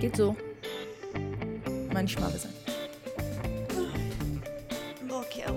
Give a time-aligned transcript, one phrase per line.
[0.00, 0.34] קיצור,
[1.92, 2.48] מה נשמע בזה?
[5.08, 5.54] בוקר.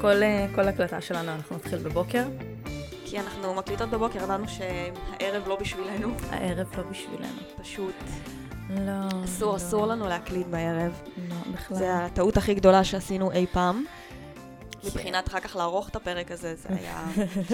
[0.00, 2.24] כל, אה, כל הקלטה שלנו אנחנו נתחיל בבוקר,
[3.04, 6.08] כי אנחנו מקליטות בבוקר, ידענו שהערב לא בשבילנו.
[6.30, 7.40] הערב לא בשבילנו.
[7.62, 7.94] פשוט
[8.70, 9.24] לא.
[9.24, 10.92] אסור, לא, אסור לנו להקליט בערב.
[11.28, 11.76] לא, בכלל.
[11.76, 13.84] זה הטעות הכי גדולה שעשינו אי פעם.
[14.86, 17.06] מבחינת אחר כך לערוך את הפרק הזה, זה היה...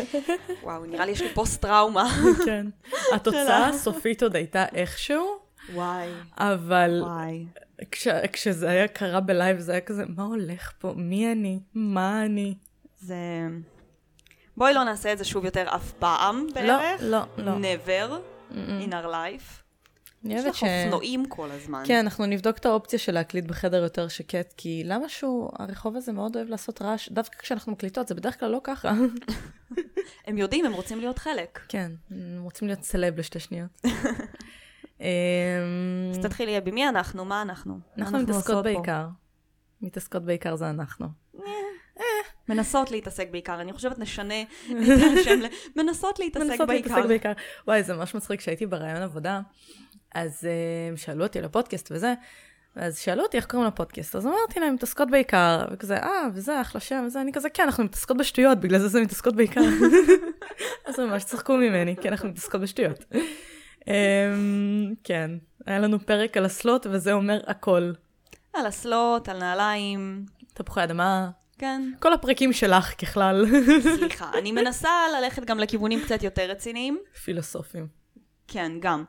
[0.62, 2.08] וואו, נראה לי יש לי פוסט-טראומה.
[2.44, 2.66] כן.
[3.14, 5.38] התוצאה הסופית עוד הייתה איכשהו,
[5.72, 7.46] וואי, אבל וואי.
[7.90, 10.92] כש, כשזה היה קרה בלייב זה היה כזה, מה הולך פה?
[10.96, 11.60] מי אני?
[11.74, 12.54] מה אני?
[12.98, 13.16] זה...
[14.56, 17.00] בואי לא נעשה את זה שוב יותר אף פעם בערך.
[17.02, 17.52] לא, לא, לא.
[17.58, 18.10] never
[18.52, 18.88] Mm-mm.
[18.88, 19.61] in our life.
[20.24, 20.64] אני יש אוהבת לך ש...
[20.84, 21.82] אופנועים כל הזמן.
[21.86, 26.12] כן, אנחנו נבדוק את האופציה של להקליט בחדר יותר שקט, כי למה שהוא, הרחוב הזה
[26.12, 28.92] מאוד אוהב לעשות רעש, דווקא כשאנחנו מקליטות, זה בדרך כלל לא ככה.
[30.26, 31.60] הם יודעים, הם רוצים להיות חלק.
[31.68, 33.82] כן, הם רוצים להיות סלב לשתי שניות.
[35.00, 35.06] אמ,
[36.10, 37.24] אז תתחילי, אבי, מי אנחנו?
[37.24, 37.78] מה אנחנו?
[37.98, 38.64] אנחנו מתעסקות?
[38.64, 39.06] בעיקר.
[39.80, 41.06] מתעסקות בעיקר זה אנחנו.
[42.48, 43.60] מנסות להתעסק בעיקר.
[43.60, 45.46] אני חושבת נשנה את השם ל...
[45.76, 46.90] מנסות להתעסק מנסות בעיקר.
[46.90, 47.32] להתעסק בעיקר.
[47.66, 49.40] וואי, זה ממש מצחיק, כשהייתי בראיון עבודה,
[50.14, 50.48] אז
[50.94, 52.14] uh, שאלו אותי על הפודקאסט וזה,
[52.76, 56.80] אז שאלו אותי איך קוראים לפודקאסט, אז אמרתי להם, מתעסקות בעיקר, וכזה, אה, וזה, אחלה
[56.80, 59.60] שם, וזה, אני כזה, כן, אנחנו מתעסקות בשטויות, בגלל זה זה מתעסקות בעיקר.
[60.86, 63.04] אז ממש צחקו ממני, כי אנחנו מתעסקות בשטויות.
[63.80, 63.84] um,
[65.04, 65.30] כן,
[65.66, 67.92] היה לנו פרק על הסלוט, וזה אומר הכל.
[68.54, 70.24] על אסלות, על נעליים.
[70.54, 73.46] תפוחי אדמה, כן, כל הפרקים שלך ככלל.
[73.98, 74.30] סליחה.
[74.38, 76.98] אני מנסה ללכת גם לכיוונים קצת יותר רציניים.
[77.24, 78.01] פילוסופים.
[78.52, 79.04] כן, גם.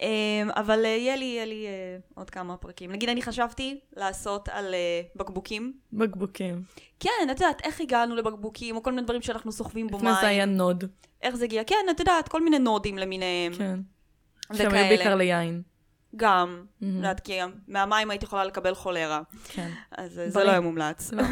[0.00, 2.92] אמ, אבל אה, יהיה לי, יהיה לי אה, עוד כמה פרקים.
[2.92, 5.72] נגיד, אני חשבתי לעשות על אה, בקבוקים.
[5.92, 6.62] בקבוקים.
[7.00, 10.26] כן, את יודעת, איך הגענו לבקבוקים, או כל מיני דברים שאנחנו סוחבים בו לפני זה
[10.26, 10.56] היה מים.
[10.56, 10.84] נוד.
[11.22, 11.64] איך זה הגיע.
[11.64, 13.52] כן, את יודעת, כל מיני נודים למיניהם.
[13.52, 13.80] כן.
[14.50, 14.80] וכאלה.
[14.80, 15.62] היו בעיקר ליין.
[16.16, 16.64] גם.
[16.78, 16.96] את מהמם.
[16.96, 17.38] יודעת, כי
[17.68, 19.22] מהמים הייתי יכולה לקבל חולרה.
[19.48, 19.70] כן.
[19.90, 20.44] אז זה.
[20.44, 21.12] לא היה מומלץ.
[21.12, 21.22] לא.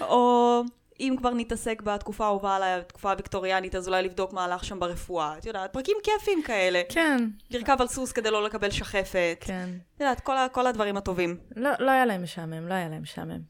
[0.10, 0.62] או
[1.00, 5.38] אם כבר נתעסק בתקופה האהובה עליי, התקופה הוויקטוריאנית, אז אולי לבדוק מה הלך שם ברפואה.
[5.38, 6.82] את יודעת, פרקים כיפים כאלה.
[6.88, 9.38] כן, לרכב על סוס כדי לא לקבל שחפת.
[9.40, 9.68] כן.
[9.96, 11.36] את יודעת, כל, כל הדברים הטובים.
[11.56, 13.40] לא, לא היה להם משעמם, לא היה להם משעמם.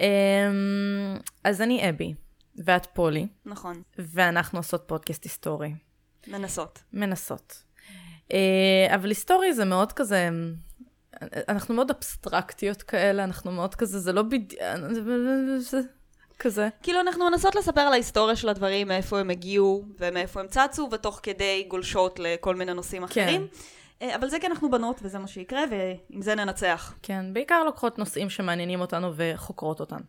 [0.00, 0.06] אמ,
[1.44, 2.14] אז אני אבי,
[2.64, 3.82] ואת פולי, נכון.
[3.98, 5.74] ואנחנו עושות פודקאסט היסטורי.
[6.26, 6.82] מנסות.
[6.92, 7.62] מנסות.
[8.32, 10.28] אה, אבל היסטורי זה מאוד כזה,
[11.48, 14.60] אנחנו מאוד אבסטרקטיות כאלה, אנחנו מאוד כזה, זה לא בדיוק,
[16.38, 16.68] כזה.
[16.82, 21.20] כאילו, אנחנו מנסות לספר על ההיסטוריה של הדברים, מאיפה הם הגיעו ומאיפה הם צצו, ותוך
[21.22, 23.46] כדי גולשות לכל מיני נושאים אחרים.
[24.02, 26.94] אה, אבל זה כי אנחנו בנות, וזה מה שיקרה, ועם זה ננצח.
[27.02, 30.00] כן, בעיקר לוקחות נושאים שמעניינים אותנו וחוקרות אותם.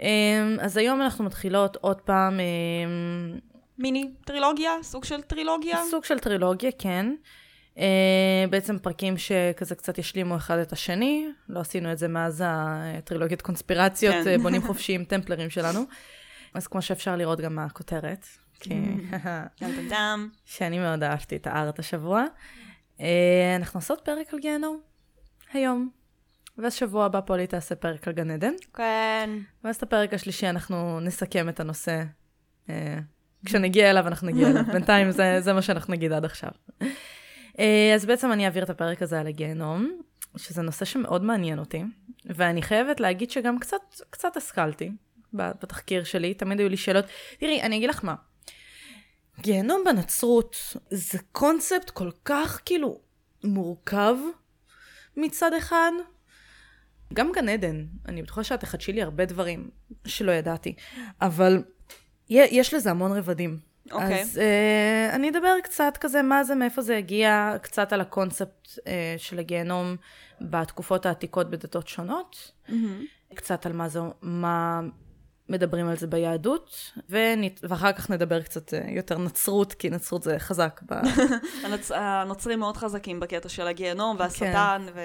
[0.00, 3.38] אמ, אז היום אנחנו מתחילות עוד פעם אמ,
[3.78, 5.78] מיני טרילוגיה, סוג של טרילוגיה.
[5.90, 7.14] סוג של טרילוגיה, כן.
[7.76, 7.80] Uh,
[8.50, 14.14] בעצם פרקים שכזה קצת ישלימו אחד את השני, לא עשינו את זה מאז הטרילוגיית קונספירציות,
[14.14, 14.24] כן.
[14.24, 14.42] כן.
[14.42, 15.80] בונים חופשיים טמפלרים שלנו.
[16.54, 18.26] אז כמו שאפשר לראות גם מהכותרת,
[18.60, 18.74] כי...
[20.44, 22.24] שאני מאוד אהבתי את הארט השבוע.
[22.98, 23.02] Uh,
[23.56, 24.80] אנחנו עושות פרק על גיהנום,
[25.52, 25.90] היום.
[26.58, 29.30] ואז שבוע הבא פולי תעשה פרק על גן עדן, כן.
[29.64, 32.02] ואז את הפרק השלישי אנחנו נסכם את הנושא.
[32.66, 32.70] Uh,
[33.46, 36.50] כשנגיע אליו אנחנו נגיע אליו, בינתיים זה, זה מה שאנחנו נגיד עד עכשיו.
[37.58, 40.00] אה, אז בעצם אני אעביר את הפרק הזה על הגיהנום,
[40.36, 41.82] שזה נושא שמאוד מעניין אותי,
[42.24, 44.90] ואני חייבת להגיד שגם קצת, קצת השכלתי
[45.32, 47.04] בתחקיר שלי, תמיד היו לי שאלות.
[47.38, 48.14] תראי, אני אגיד לך מה,
[49.40, 50.56] גיהנום בנצרות
[50.90, 53.00] זה קונספט כל כך כאילו
[53.44, 54.16] מורכב
[55.16, 55.92] מצד אחד.
[57.12, 59.70] גם גן עדן, אני בטוחה שאת תחדשי לי הרבה דברים
[60.06, 60.74] שלא ידעתי,
[61.20, 61.62] אבל
[62.28, 63.58] יש לזה המון רבדים.
[63.92, 64.22] אוקיי.
[64.22, 68.80] אז uh, אני אדבר קצת כזה מה זה, מאיפה זה הגיע, קצת על הקונספט uh,
[69.16, 69.96] של הגיהנום
[70.40, 72.52] בתקופות העתיקות בדתות שונות,
[73.34, 74.80] קצת על מה זה, מה
[75.48, 80.38] מדברים על זה ביהדות, ונית, ואחר כך נדבר קצת uh, יותר נצרות, כי נצרות זה
[80.38, 80.94] חזק, ב...
[81.64, 81.90] הנוצ...
[81.94, 85.00] הנוצרים מאוד חזקים בקטע של הגיהנום והשטן ו...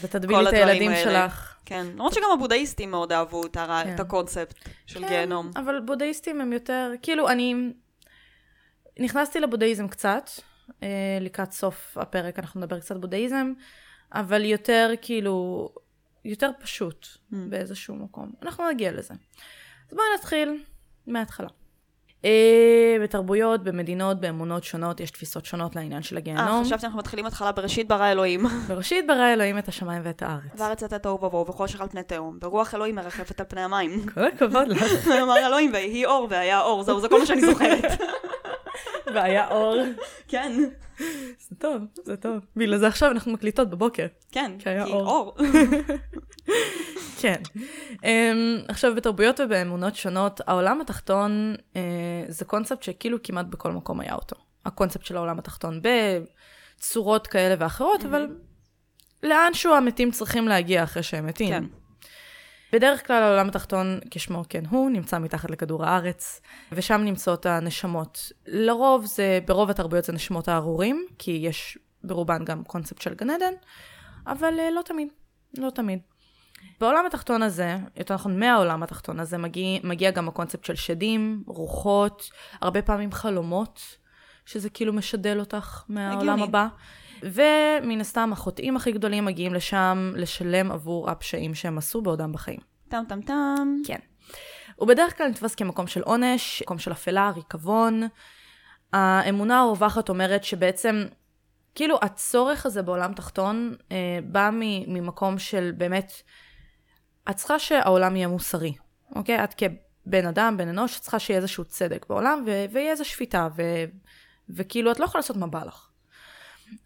[0.00, 1.28] ותטבילי את הילדים האלה.
[1.28, 1.54] שלך.
[1.64, 1.86] כן.
[1.94, 3.84] למרות שגם הבודהיסטים מאוד אהבו את, הר...
[3.84, 3.94] כן.
[3.94, 4.54] את הקונספט
[4.86, 5.50] של כן, גיהנום.
[5.56, 7.72] אבל בודהיסטים הם יותר, כאילו, אני
[8.98, 10.30] נכנסתי לבודהיזם קצת,
[10.82, 10.88] אה,
[11.20, 13.52] לקראת סוף הפרק אנחנו נדבר קצת בודהיזם,
[14.12, 15.68] אבל יותר כאילו,
[16.24, 17.36] יותר פשוט Mm.
[17.48, 18.32] באיזשהו מקום.
[18.42, 19.14] אנחנו נגיע לזה.
[19.88, 20.62] אז בואי נתחיל
[21.06, 21.48] מההתחלה.
[22.24, 26.64] אה, בתרבויות, במדינות, באמונות שונות, יש תפיסות שונות לעניין של אה, הגיהנום.
[26.64, 28.46] חשבתי שאנחנו מתחילים התחלה בראשית ברא אלוהים.
[28.68, 30.52] בראשית ברא אלוהים את השמיים ואת הארץ.
[30.60, 34.06] וארץ יצא תוהו ובוהו וחושך על פני תהום, ורוח אלוהים מרחפת על פני המים.
[34.14, 35.08] כל הכבוד לך.
[35.22, 37.84] אמר אלוהים ויהי אור והיה אור, זהו, זה כל מה שאני זוכרת.
[39.06, 39.76] והיה אור.
[40.28, 40.52] כן.
[41.48, 42.34] זה טוב, זה טוב.
[42.56, 44.06] בגלל זה עכשיו אנחנו מקליטות בבוקר.
[44.32, 45.06] כן, כי היה כי אור.
[45.08, 45.36] אור.
[47.20, 47.42] כן.
[47.94, 47.98] Um,
[48.68, 51.76] עכשיו, בתרבויות ובאמונות שונות, העולם התחתון uh,
[52.28, 54.36] זה קונספט שכאילו כמעט בכל מקום היה אותו.
[54.66, 55.80] הקונספט של העולם התחתון
[56.78, 58.28] בצורות כאלה ואחרות, אבל
[59.22, 61.48] לאנשהו המתים צריכים להגיע אחרי שהם מתים.
[61.48, 61.64] כן.
[62.72, 66.40] בדרך כלל העולם התחתון, כשמו כן הוא, נמצא מתחת לכדור הארץ,
[66.72, 68.32] ושם נמצאות הנשמות.
[68.46, 73.52] לרוב זה, ברוב התרבויות זה נשמות הארורים, כי יש ברובן גם קונספט של גן עדן,
[74.26, 75.08] אבל אה, לא תמיד,
[75.58, 75.98] לא תמיד.
[76.80, 82.30] בעולם התחתון הזה, יותר נכון מהעולם התחתון הזה, מגיע, מגיע גם הקונספט של שדים, רוחות,
[82.60, 83.80] הרבה פעמים חלומות,
[84.48, 86.42] שזה כאילו משדל אותך מהעולם הגיוני.
[86.42, 86.66] הבא.
[87.22, 92.60] ומן הסתם החוטאים הכי גדולים מגיעים לשם לשלם עבור הפשעים שהם עשו בעודם בחיים.
[92.88, 93.76] טם טם טם.
[93.86, 93.98] כן.
[94.76, 98.02] הוא בדרך כלל נתפס כמקום של עונש, מקום של אפלה, ריקבון.
[98.92, 101.04] האמונה הרווחת אומרת שבעצם,
[101.74, 106.12] כאילו הצורך הזה בעולם תחתון אה, בא ממקום של באמת,
[107.30, 108.74] את צריכה שהעולם יהיה מוסרי,
[109.16, 109.44] אוקיי?
[109.44, 113.48] את כבן אדם, בן אנוש, את צריכה שיהיה איזשהו צדק בעולם, ו- ויהיה איזו שפיטה,
[113.56, 113.84] ו-
[114.50, 115.88] וכאילו את לא יכולה לעשות מה בא לך.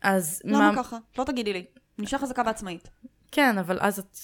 [0.03, 0.97] אז למה ככה?
[1.19, 1.65] לא תגידי לי.
[1.99, 2.89] נשאר חזקה ועצמאית.
[3.33, 4.19] כן, אבל אז את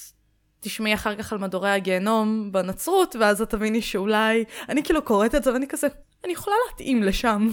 [0.61, 4.45] תשמעי אחר כך על מדורי הגיהנום בנצרות, ואז את תביני שאולי...
[4.69, 5.87] אני כאילו קוראת את זה ואני כזה,
[6.25, 7.49] אני יכולה להתאים לשם.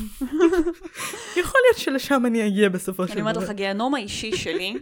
[1.41, 3.43] יכול להיות שלשם אני אגיע בסופו של אני אומרת דבר.
[3.43, 4.77] לך, הגיהנום האישי שלי,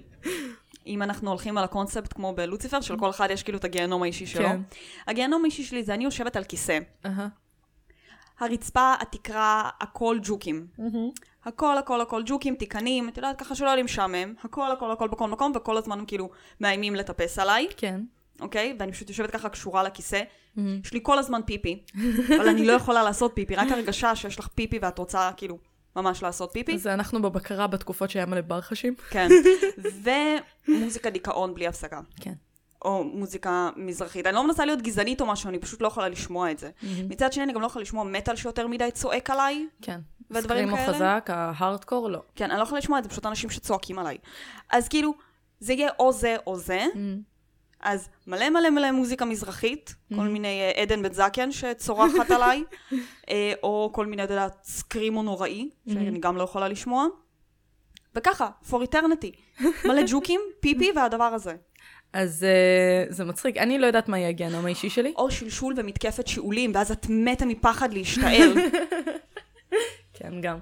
[0.87, 4.25] אם אנחנו הולכים על הקונספט כמו בלוציפר, של כל אחד יש כאילו את הגיהנום האישי
[4.25, 4.43] שלו.
[4.43, 4.61] כן.
[5.07, 6.79] הגיהנום האישי שלי זה אני יושבת על כיסא.
[8.43, 10.67] הרצפה, התקרה, הכל ג'וקים.
[11.45, 14.33] הכל, הכל, הכל ג'וקים, תיקנים, את יודעת, ככה שלא יהיה לי משעמם.
[14.43, 16.29] הכל, הכל, הכל בכל מקום, וכל הזמן הם כאילו
[16.61, 18.01] מאיימים לטפס עליי, כן.
[18.41, 18.75] אוקיי?
[18.79, 20.21] ואני פשוט יושבת ככה קשורה לכיסא.
[20.57, 21.83] יש לי כל הזמן פיפי,
[22.35, 25.57] אבל אני לא יכולה לעשות פיפי, רק הרגשה שיש לך פיפי ואת רוצה כאילו
[25.95, 26.73] ממש לעשות פיפי.
[26.73, 28.95] אז אנחנו בבקרה בתקופות שהיה מלא ברחשים.
[29.09, 29.29] כן.
[30.67, 31.99] ומוזיקה דיכאון בלי הפסקה.
[32.21, 32.33] כן.
[32.83, 34.27] או מוזיקה מזרחית.
[34.27, 36.69] אני לא מנסה להיות גזענית או משהו, אני פשוט לא יכולה לשמוע את זה.
[37.09, 39.67] מצד שני, אני גם לא יכולה לשמוע מטאל שיותר מדי צועק עליי.
[39.81, 39.99] כן.
[40.31, 40.95] ודברים סקרימו כאלה?
[40.95, 42.21] חזק, ההארדקור לא.
[42.35, 44.17] כן, אני לא יכולה לשמוע את זה, פשוט אנשים שצועקים עליי.
[44.71, 45.13] אז כאילו,
[45.59, 46.85] זה יהיה או זה או זה.
[47.83, 52.63] אז מלא מלא מלא מוזיקה מזרחית, כל מיני אה, עדן בן זקן שצורחת עליי,
[53.29, 57.05] אה, או כל מיני, את יודעת, סקרימו נוראי, שאני גם לא יכולה לשמוע.
[58.15, 59.63] וככה, for eternity.
[59.85, 61.55] מלא ג'וקים, פיפי והדבר הזה.
[62.13, 63.57] אז אה, זה מצחיק.
[63.57, 65.13] אני לא יודעת מה יהיה הגיהנום האישי שלי.
[65.17, 68.53] או שלשול ומתקפת שיעולים, ואז את מתה מפחד להשתעל.
[70.17, 70.57] כן, גם.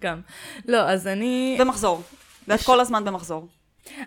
[0.00, 0.20] גם.
[0.68, 1.58] לא, אז אני...
[1.60, 2.02] ומחזור.
[2.48, 3.48] ואת כל הזמן במחזור.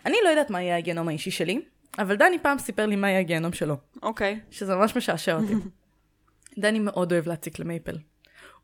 [0.06, 1.62] אני לא יודעת מה יהיה הגיהנום האישי שלי,
[2.00, 3.78] אבל דני פעם סיפר לי מה יהיה הגיהנום שלו.
[4.04, 4.40] אוקיי.
[4.52, 5.54] שזה ממש משעשע אותי.
[6.62, 7.98] דני מאוד אוהב להציק למייפל.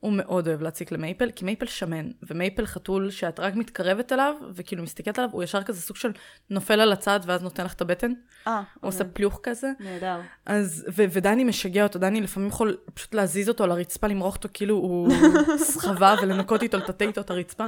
[0.03, 4.83] הוא מאוד אוהב להציק למייפל, כי מייפל שמן, ומייפל חתול שאת רק מתקרבת אליו, וכאילו
[4.83, 6.11] מסתכלת עליו, הוא ישר כזה סוג של
[6.49, 8.13] נופל על הצד, ואז נותן לך את הבטן.
[8.47, 9.67] אה, הוא עושה פלוך כזה.
[9.79, 10.19] נהדר.
[10.45, 14.49] אז, ו- ודני משגע אותו, דני לפעמים יכול פשוט להזיז אותו על הרצפה, למרוח אותו
[14.53, 15.11] כאילו הוא
[15.57, 17.65] סחבה, ולנקות איתו, לטאטא איתו את הרצפה.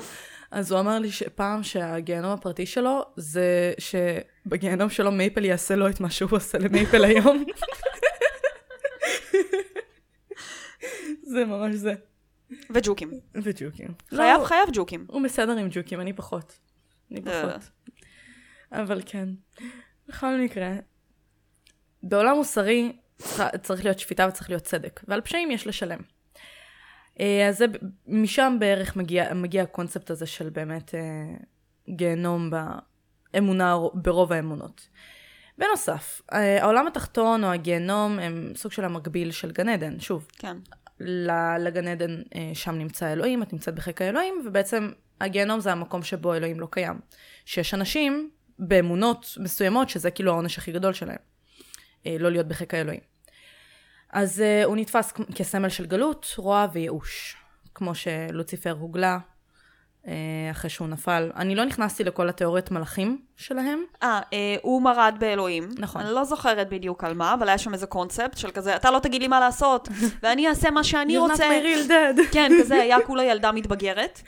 [0.52, 6.00] אז הוא אמר לי שפעם שהגיהנום הפרטי שלו, זה שבגיהנום שלו מייפל יעשה לו את
[6.00, 7.46] מה שהוא עושה למייפל היום.
[11.34, 11.94] זה ממש זה.
[12.69, 13.11] וג'וקים.
[13.35, 13.94] וג'וקים.
[14.09, 15.06] חייב לא, חייב ג'וקים.
[15.09, 16.59] הוא בסדר עם ג'וקים, אני פחות.
[17.11, 17.42] אני אה.
[17.42, 17.69] פחות.
[18.71, 19.30] אבל כן.
[20.07, 20.71] בכל מקרה,
[22.04, 22.95] בעולם מוסרי
[23.61, 25.99] צריך להיות שפיטה וצריך להיות צדק, ועל פשעים יש לשלם.
[27.19, 27.66] אה, אז זה,
[28.07, 31.02] משם בערך מגיע, מגיע הקונספט הזה של באמת אה,
[31.90, 32.52] גיהנום
[33.33, 34.90] באמונה, ברוב האמונות.
[35.57, 39.99] בנוסף, העולם התחתון או הגיהנום הם סוג של המקביל של גן עדן.
[39.99, 40.57] שוב, כן.
[40.99, 46.33] לגן עדן, אה, שם נמצא אלוהים, את נמצאת בחיק האלוהים, ובעצם הגיהנום זה המקום שבו
[46.33, 46.99] אלוהים לא קיים.
[47.45, 51.18] שיש אנשים באמונות מסוימות שזה כאילו העונש הכי גדול שלהם,
[52.06, 53.02] אה, לא להיות בחיק האלוהים.
[54.09, 57.35] אז אה, הוא נתפס כסמל של גלות, רוע וייאוש,
[57.75, 59.19] כמו שלוציפר הוגלה
[60.52, 61.31] אחרי שהוא נפל.
[61.35, 63.83] אני לא נכנסתי לכל התיאוריות מלאכים שלהם.
[64.04, 65.69] אה, אה, הוא מרד באלוהים.
[65.78, 66.02] נכון.
[66.02, 69.00] אני לא זוכרת בדיוק על מה, אבל היה שם איזה קונספט של כזה, אתה לא
[69.00, 69.90] תגיד לי מה לעשות,
[70.24, 71.50] ואני אעשה מה שאני You're not רוצה.
[71.50, 72.21] my real dad.
[72.33, 74.21] כן, כזה, היה כולה ילדה מתבגרת.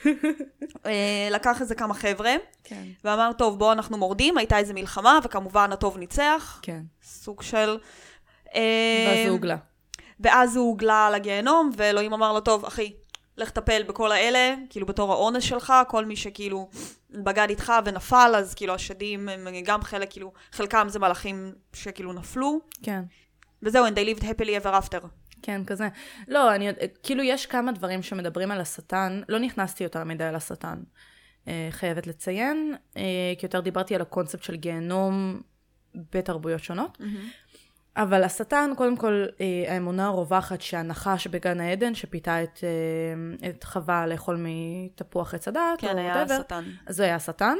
[0.86, 2.82] אה, לקח איזה כמה חבר'ה, כן.
[3.04, 6.58] ואמר, טוב, בואו אנחנו מורדים, הייתה איזה מלחמה, וכמובן הטוב ניצח.
[6.62, 6.80] כן.
[7.02, 7.78] סוג של...
[8.54, 9.56] אה, ואז הוא הוגלה.
[10.20, 12.92] ואז הוא הוגלה לגיהנום, ואלוהים אמר לו, טוב, אחי,
[13.38, 16.68] לך טפל בכל האלה, כאילו בתור האונס שלך, כל מי שכאילו
[17.10, 22.60] בגד איתך ונפל, אז כאילו השדים הם גם חלק, כאילו, חלקם זה מלאכים שכאילו נפלו.
[22.82, 23.02] כן.
[23.62, 25.06] וזהו, and they lived happily ever after.
[25.42, 25.88] כן, כזה.
[26.28, 26.68] לא, אני,
[27.02, 30.78] כאילו יש כמה דברים שמדברים על השטן, לא נכנסתי יותר מדי על השטן,
[31.48, 33.02] אה, חייבת לציין, אה,
[33.38, 35.40] כי יותר דיברתי על הקונספט של גיהנום
[35.94, 36.98] בתרבויות שונות.
[37.00, 37.47] Mm-hmm.
[37.98, 44.06] אבל השטן, קודם כל, אה, האמונה הרווחת שהנחש בגן העדן, שפיתה את, אה, את חווה
[44.06, 46.64] לאכול מתפוח עץ הדת, כן, או היה השטן.
[46.88, 47.56] זה היה השטן.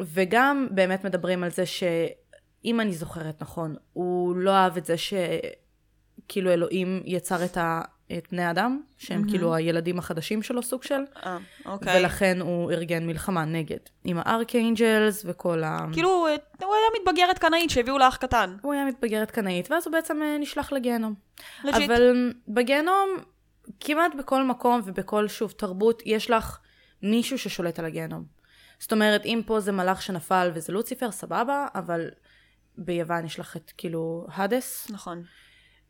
[0.00, 6.50] וגם באמת מדברים על זה שאם אני זוכרת נכון, הוא לא אהב את זה שכאילו
[6.50, 7.80] אלוהים יצר את, ה,
[8.12, 9.30] את בני אדם, שהם מהמם.
[9.30, 12.00] כאילו הילדים החדשים שלו סוג של, אה, אוקיי.
[12.00, 13.78] ולכן הוא ארגן מלחמה נגד.
[14.04, 15.86] עם ה archangels וכל ה...
[15.92, 16.10] כאילו,
[16.62, 18.56] הוא היה מתבגרת קנאית שהביאו לאח קטן.
[18.62, 21.14] הוא היה מתבגרת קנאית, ואז הוא בעצם אה, נשלח לגיהנום.
[21.64, 21.90] legit.
[21.90, 23.08] אבל בגיהנום,
[23.80, 26.58] כמעט בכל מקום ובכל, שוב, תרבות, יש לך
[27.02, 28.24] מישהו ששולט על הגיהנום.
[28.78, 32.08] זאת אומרת, אם פה זה מלאך שנפל וזה לוציפר, סבבה, אבל
[32.78, 35.22] ביוון יש לך את כאילו האדס, נכון.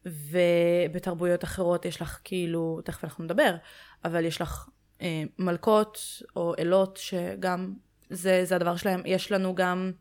[0.06, 3.54] ובתרבויות אחרות יש לך כאילו, תכף אנחנו נדבר,
[4.04, 4.68] אבל יש לך
[5.02, 5.98] אה, מלכות
[6.36, 7.74] או אלות שגם,
[8.10, 9.02] זה, זה הדבר שלהם.
[9.06, 9.92] יש לנו גם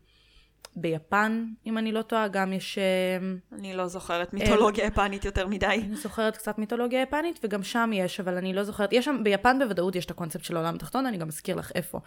[0.76, 2.78] ביפן, אם אני לא טועה, גם יש...
[2.78, 3.18] אה,
[3.58, 5.66] אני לא זוכרת מיתולוגיה יפנית יותר מדי.
[5.66, 8.92] אני זוכרת קצת מיתולוגיה יפנית, וגם שם יש, אבל אני לא זוכרת.
[8.92, 12.00] יש שם, ביפן בוודאות יש את הקונספט של העולם התחתון, אני גם אזכיר לך איפה.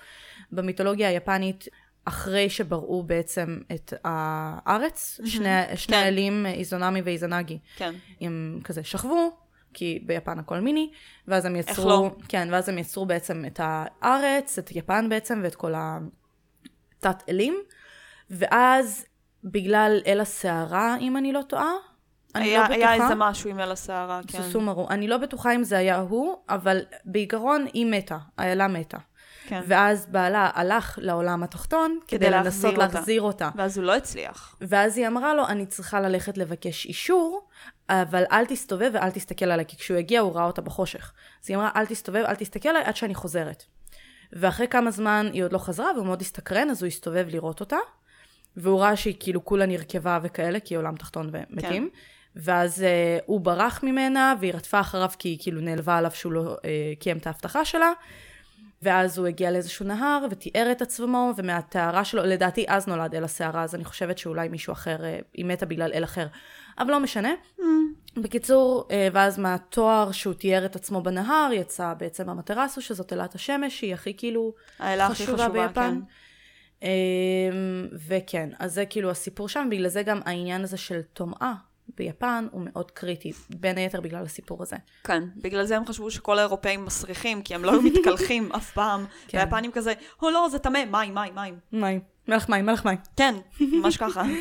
[0.52, 1.68] במיתולוגיה היפנית,
[2.06, 6.04] אחרי שבראו בעצם את הארץ, שני, שני כן.
[6.04, 7.96] האלים, איזונמי ואיזנגי, כן.
[8.22, 9.38] הם כזה שכבו,
[9.74, 10.92] כי ביפן הכל מיני,
[11.28, 12.16] ואז הם יצרו, לא?
[12.28, 17.58] כן, ואז הם יצרו בעצם את הארץ, את יפן בעצם, ואת כל התת אלים,
[18.30, 19.06] ואז
[19.44, 21.74] בגלל אל הסערה, אם אני לא טועה,
[22.36, 22.92] אני היה, לא בטוחה.
[22.92, 24.44] היה איזה משהו עם אל הסערה, כן.
[24.44, 24.90] סוסומרו.
[24.90, 28.98] אני לא בטוחה אם זה היה הוא, אבל בעיקרון היא מתה, האלה מתה.
[29.50, 29.62] כן.
[29.68, 32.96] ואז בעלה הלך לעולם התחתון כדי, כדי לנסות להחזיר אותה.
[32.98, 33.50] להחזיר אותה.
[33.56, 34.56] ואז הוא לא הצליח.
[34.62, 37.48] ואז היא אמרה לו, אני צריכה ללכת לבקש אישור,
[37.90, 41.14] אבל אל תסתובב ואל תסתכל עליי, כי כשהוא הגיע הוא ראה אותה בחושך.
[41.44, 43.64] אז היא אמרה, אל תסתובב, אל תסתכל עליי עד שאני חוזרת.
[44.34, 47.78] ואחרי כמה זמן היא עוד לא חזרה, והוא מאוד הסתקרן, אז הוא הסתובב לראות אותה,
[48.58, 51.90] והוא ראה שהיא כאילו כולה נרקבה וכאלה, כי היא עולם תחתון ומתים.
[52.36, 56.58] ואז אה, הוא ברח ממנה, והיא רדפה אחריו כי היא כאילו נעלבה עליו שהוא לא
[56.66, 57.92] אה, קיים את ההבטחה שלה.
[58.82, 63.64] ואז הוא הגיע לאיזשהו נהר ותיאר את עצמו, ומהטהרה שלו, לדעתי אז נולד אל הסערה,
[63.64, 66.28] אז אני חושבת שאולי מישהו אחר, אה, היא מתה בגלל אל אחר.
[66.80, 67.30] אבל לא משנה.
[68.18, 73.80] בקיצור, אה, ואז מהתואר שהוא תיאר את עצמו בנהר, יצא בעצם המטרסו, שזאת אלת השמש,
[73.80, 76.00] שהיא הכי כאילו הכי חשובה, ביפן.
[76.82, 76.88] כן.
[76.88, 81.54] אמ, וכן, אז זה כאילו הסיפור שם, בגלל זה גם העניין הזה של טומאה
[81.98, 84.76] ביפן הוא מאוד קריטי, בין היתר בגלל הסיפור הזה.
[85.04, 89.06] כן, בגלל זה הם חשבו שכל האירופאים מסריחים, כי הם לא היו מתקלחים אף פעם.
[89.28, 89.38] כן.
[89.38, 91.60] והיפנים כזה, או לא, זה טמא, מים, מים, מים.
[91.72, 92.98] מים, מלח מים, מלח מים.
[93.16, 94.24] כן, ממש ככה.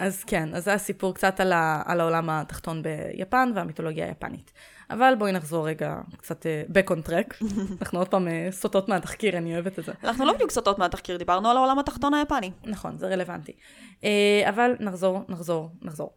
[0.00, 4.52] אז כן, אז זה הסיפור קצת על, ה, על העולם התחתון ביפן והמיתולוגיה היפנית.
[4.90, 7.44] אבל בואי נחזור רגע קצת uh, back on track.
[7.82, 9.92] אנחנו עוד פעם uh, סוטות מהתחקיר, אני אוהבת את זה.
[10.04, 12.50] אנחנו לא בדיוק סוטות מהתחקיר, דיברנו על העולם התחתון היפני.
[12.64, 13.52] נכון, זה רלוונטי.
[14.00, 14.04] Uh,
[14.48, 16.10] אבל נחזור, נחזור, נחזור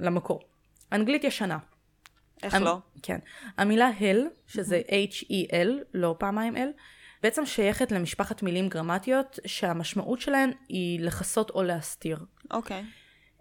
[0.00, 0.40] למקור.
[0.92, 1.58] אנגלית ישנה.
[2.42, 2.78] איך המ- לא?
[3.02, 3.18] כן.
[3.58, 6.60] המילה הל, שזה H-E-L, לא פעמיים L,
[7.22, 12.18] בעצם שייכת למשפחת מילים גרמטיות שהמשמעות שלהן היא לכסות או להסתיר.
[12.50, 12.84] אוקיי.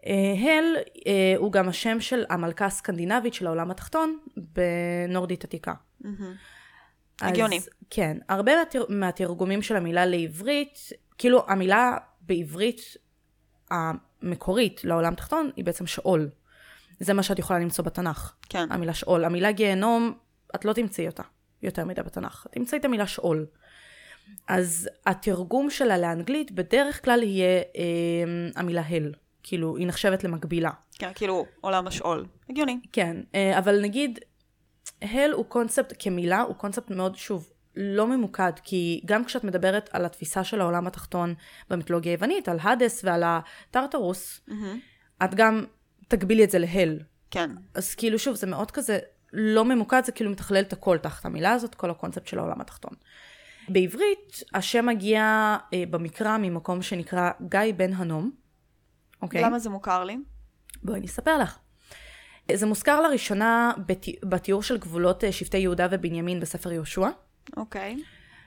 [0.05, 0.75] אה, הל
[1.07, 5.74] אה, הוא גם השם של המלכה הסקנדינבית של העולם התחתון בנורדית עתיקה.
[6.03, 6.09] אז,
[7.21, 7.59] הגיוני.
[7.89, 8.83] כן, הרבה מהתר...
[8.89, 10.79] מהתרגומים של המילה לעברית,
[11.17, 12.81] כאילו המילה בעברית
[13.71, 16.29] המקורית לעולם תחתון היא בעצם שאול.
[17.00, 18.33] זה מה שאת יכולה למצוא בתנ"ך.
[18.50, 18.71] כן.
[18.71, 19.25] המילה שאול.
[19.25, 20.13] המילה גיהנום,
[20.55, 21.24] את לא תמצאי אותה
[21.63, 22.47] יותר מדי בתנ"ך.
[22.51, 23.45] תמצאי את המילה שאול.
[24.47, 27.83] אז התרגום שלה לאנגלית בדרך כלל יהיה אה,
[28.55, 29.13] המילה הל.
[29.43, 30.71] כאילו, היא נחשבת למקבילה.
[30.93, 32.25] כן, כאילו, עולם השאול.
[32.50, 32.79] הגיוני.
[32.91, 34.19] כן, אה, אבל נגיד,
[35.01, 40.05] הל הוא קונספט, כמילה, הוא קונספט מאוד, שוב, לא ממוקד, כי גם כשאת מדברת על
[40.05, 41.34] התפיסה של העולם התחתון
[41.69, 44.79] במיתולוגיה היוונית, על האדס ועל הטרטרוס, מהמם.
[45.24, 45.65] את גם
[46.07, 47.00] תגבילי את זה להל.
[47.31, 47.51] כן.
[47.74, 49.00] אז כאילו, שוב, זה מאוד כזה
[49.34, 52.93] לא ממוקד, זה כאילו מתכלל את הכל תחת המילה הזאת, כל הקונספט של העולם התחתון.
[53.69, 55.22] בעברית, השם מגיע
[55.74, 58.31] אה, במקרא ממקום שנקרא גיא בן הנום.
[59.22, 59.41] אוקיי?
[59.41, 60.17] למה זה מוכר לי?
[60.84, 61.57] בואי אני אספר לך.
[62.53, 64.05] זה מוזכר לראשונה בת...
[64.24, 67.07] בתיאור של גבולות אה, שבטי יהודה ובנימין בספר יהושע.
[67.58, 68.04] אוקיי.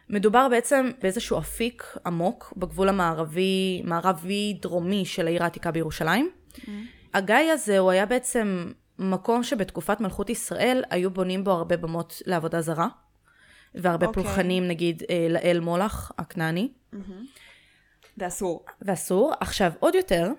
[0.08, 6.30] מדובר בעצם באיזשהו אפיק עמוק בגבול המערבי, מערבי-דרומי של העיר העתיקה בירושלים.
[7.14, 12.60] הגיא הזה הוא היה בעצם מקום שבתקופת מלכות ישראל היו בונים בו הרבה במות לעבודה
[12.60, 12.88] זרה,
[13.74, 14.22] והרבה אוקיי.
[14.22, 16.68] פולחנים נגיד אה, לאל מולך הכנעני.
[18.16, 18.64] זה אסור.
[18.82, 19.32] ואסור.
[19.40, 20.32] עכשיו, עוד יותר,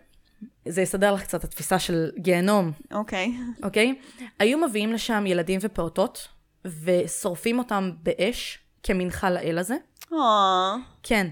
[0.67, 3.33] זה יסדר לך קצת התפיסה של גיהנום, אוקיי.
[3.63, 3.95] אוקיי?
[4.39, 6.27] היו מביאים לשם ילדים ופעוטות,
[6.65, 9.75] ושורפים אותם באש כמנחה לאל הזה.
[10.13, 11.27] אה, כן.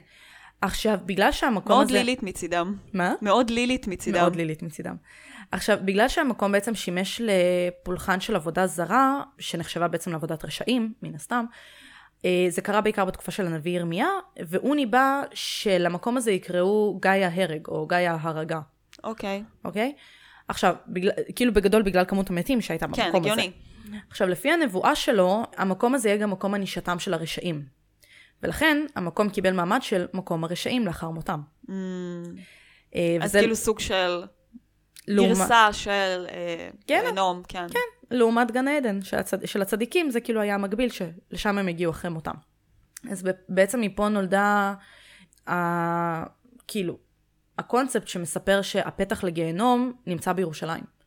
[0.61, 1.93] עכשיו, בגלל שהמקום מאוד הזה...
[1.93, 2.75] לילית מצידם.
[2.93, 3.13] מה?
[3.21, 4.19] מאוד לילית מצידם.
[4.19, 4.95] מאוד לילית מצידם.
[5.51, 11.45] עכשיו, בגלל שהמקום בעצם שימש לפולחן של עבודה זרה, שנחשבה בעצם לעבודת רשעים, מן הסתם,
[12.25, 14.07] אה, זה קרה בעיקר בתקופה של הנביא ירמיה,
[14.39, 18.59] והוא ניבא שלמקום הזה יקראו גיא ההרג, או גיא ההרגה,
[19.03, 19.43] אוקיי.
[19.65, 19.93] אוקיי?
[20.47, 23.17] עכשיו, בגלל, כאילו בגדול בגלל כמות המתים שהייתה במקום כן, הזה.
[23.17, 23.51] הגיוני.
[24.09, 27.65] עכשיו, לפי הנבואה שלו, המקום הזה יהיה גם מקום ענישתם של הרשעים.
[28.43, 31.41] ולכן, המקום קיבל מעמד של מקום הרשעים לאחר מותם.
[31.67, 31.71] Mm,
[32.95, 34.23] אה, אז וזה כאילו סוג של
[35.07, 37.01] לעומת- גרסה של אה, כן.
[37.03, 37.67] גיהנום, כן.
[38.11, 39.45] לעומת גן עדן של, הצד...
[39.47, 42.35] של הצדיקים, זה כאילו היה המקביל שלשם הם הגיעו אחרי מותם.
[43.11, 44.73] אז בעצם מפה נולדה,
[45.49, 45.53] ה...
[46.67, 46.97] כאילו,
[47.57, 50.98] הקונספט שמספר שהפתח לגיהנום נמצא בירושלים.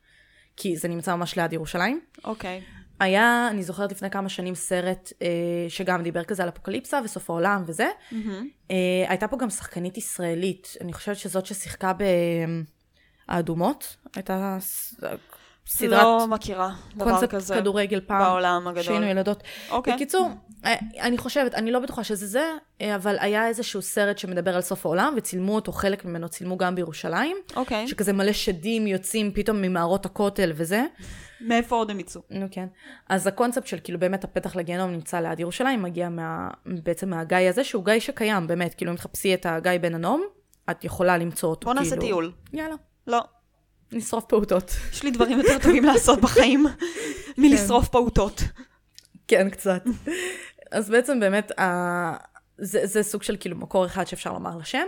[0.63, 2.01] כי זה נמצא ממש ליד ירושלים.
[2.25, 2.61] אוקיי.
[3.01, 5.27] היה, אני זוכרת לפני כמה שנים, סרט אה,
[5.69, 7.89] שגם דיבר כזה על אפוקליפסה וסוף העולם וזה.
[8.13, 8.49] מהמם.
[8.71, 8.77] אה,
[9.09, 11.93] הייתה פה גם שחקנית ישראלית, אני חושבת שזאת ששיחקה
[13.29, 14.95] באדומות, הייתה ס-
[15.67, 18.83] סדרת לא מכירה דבר קונספט כזה כדורגל פעם, בעולם הגדול.
[18.83, 19.43] שהיינו ילדות.
[19.71, 19.95] אוקיי.
[19.95, 20.29] בקיצור,
[20.65, 24.61] אה, אני חושבת, אני לא בטוחה שזה זה, אה, אבל היה איזשהו סרט שמדבר על
[24.61, 27.89] סוף העולם, וצילמו אותו, חלק ממנו צילמו גם בירושלים, אוקיי.
[27.89, 30.85] שכזה מלא שדים יוצאים פתאום ממערות הכותל וזה.
[31.41, 32.21] מאיפה עוד הם יצאו?
[32.31, 32.67] נו כן.
[33.09, 37.65] אז הקונספט של כאילו באמת הפתח לגיהנום נמצא ליד ירושלים, מגיע מה, בעצם מהגיא הזה,
[37.65, 40.25] שהוא גיא שקיים, באמת, כאילו אם תחפשי את הגיא בן הנום,
[40.71, 41.85] את יכולה למצוא אותו, בוא כאילו.
[41.85, 42.33] נעשה טיול.
[42.53, 42.75] יאללה,
[43.07, 43.21] לא.
[43.93, 44.71] נשרוף פעוטות.
[44.93, 46.67] יש לי דברים יותר טובים לעשות בחיים
[47.39, 48.43] מלשרוף פעוטות.
[49.29, 49.83] כן, קצת.
[50.71, 51.53] אז בעצם באמת.
[52.59, 54.87] זה, זה סוג של כאילו מקור אחד שאפשר לומר לשם,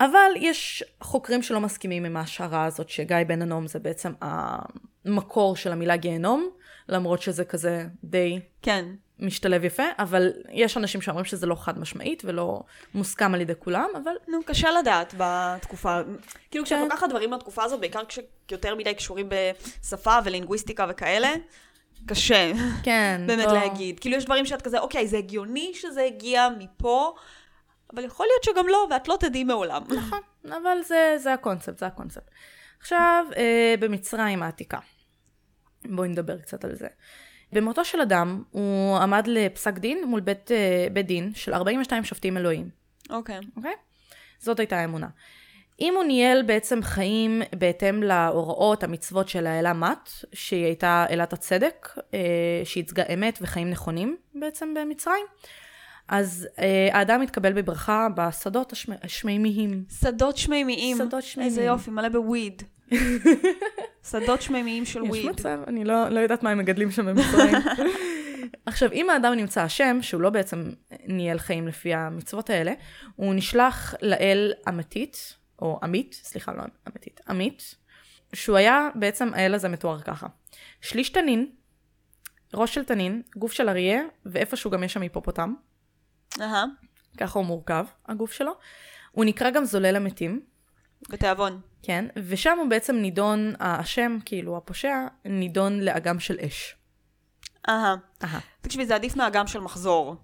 [0.00, 5.72] אבל יש חוקרים שלא מסכימים עם ההשערה הזאת שגיא בן הנום זה בעצם המקור של
[5.72, 6.48] המילה גיהנום,
[6.88, 8.84] למרות שזה כזה די כן.
[9.24, 12.62] משתלב יפה, אבל יש אנשים שאומרים שזה לא חד משמעית ולא
[12.94, 16.00] מוסכם על ידי כולם, אבל נו, קשה לדעת בתקופה.
[16.50, 16.96] כאילו כשכל כן.
[16.96, 21.32] כך הדברים בתקופה הזאת, בעיקר כשיותר מדי קשורים בשפה ולינגוויסטיקה וכאלה,
[22.06, 23.20] קשה כן.
[23.26, 24.00] באמת לא- להגיד.
[24.00, 27.14] כאילו יש דברים שאת כזה, אוקיי, זה הגיוני שזה הגיע מפה,
[27.94, 29.82] אבל יכול להיות שגם לא, ואת לא תדעי מעולם.
[29.98, 32.30] נכון, אבל זה, זה הקונספט, זה הקונספט.
[32.80, 34.78] עכשיו, אה, במצרים העתיקה.
[35.84, 36.88] בואי נדבר קצת על זה.
[37.52, 42.36] במותו של אדם, הוא עמד לפסק דין מול בית, אה, בית דין של 42 שופטים
[42.36, 42.68] אלוהים,
[43.10, 43.40] אוקיי.
[43.56, 43.72] אוקיי?
[44.38, 45.06] זאת הייתה האמונה.
[45.80, 51.88] אם הוא ניהל בעצם חיים בהתאם להוראות, המצוות של האלה מת, שהיא הייתה אלת הצדק,
[52.14, 52.18] אה,
[52.64, 55.26] שייצגה אמת וחיים נכונים בעצם במצרים,
[56.08, 59.84] אז אה, האדם התקבל בברכה בשדות השמ- השמימיים.
[60.00, 60.96] שדות שמימיים.
[60.96, 61.50] שדות שמימיים.
[61.50, 62.62] איזה יופי, מלא בוויד.
[64.10, 65.26] שדות שמימיים של יש וויד.
[65.26, 67.54] מצב, אני לא, לא יודעת מה הם מגדלים שם במצרים.
[68.66, 70.70] עכשיו, אם האדם נמצא אשם, שהוא לא בעצם
[71.06, 72.72] ניהל חיים לפי המצוות האלה,
[73.16, 77.74] הוא נשלח לאל אמיתית, או עמית, סליחה, לא אמיתית, עמית,
[78.32, 80.26] שהוא היה, בעצם האל הזה מתואר ככה.
[80.80, 81.50] שליש תנין,
[82.54, 85.54] ראש של תנין, גוף של אריה, ואיפשהו גם יש שם היפופוטם,
[86.40, 86.64] אהה,
[87.18, 88.52] ככה הוא מורכב, הגוף שלו.
[89.12, 90.40] הוא נקרא גם זולל המתים,
[91.08, 91.60] בתיאבון.
[91.86, 96.76] כן, ושם הוא בעצם נידון, האשם, כאילו הפושע, נידון לאגם של אש.
[97.68, 97.94] אהה.
[98.24, 98.38] אהה.
[98.60, 100.16] תקשיבי, זה עדיף מהאגם של מחזור.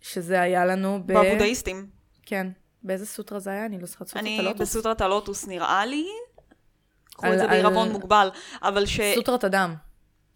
[0.00, 1.12] שזה היה לנו ב...
[1.12, 1.86] בבודהיסטים.
[2.26, 2.46] כן.
[2.82, 3.66] באיזה סוטרה זה היה?
[3.66, 4.60] אני לא זוכרת סוטרת אני הלוטוס?
[4.60, 6.04] בסוטרת הלוטוס נראה לי.
[7.14, 8.28] קחו על- את זה על- בעירבון מוגבל.
[8.62, 9.00] אבל ש...
[9.14, 9.74] סוטרת אדם.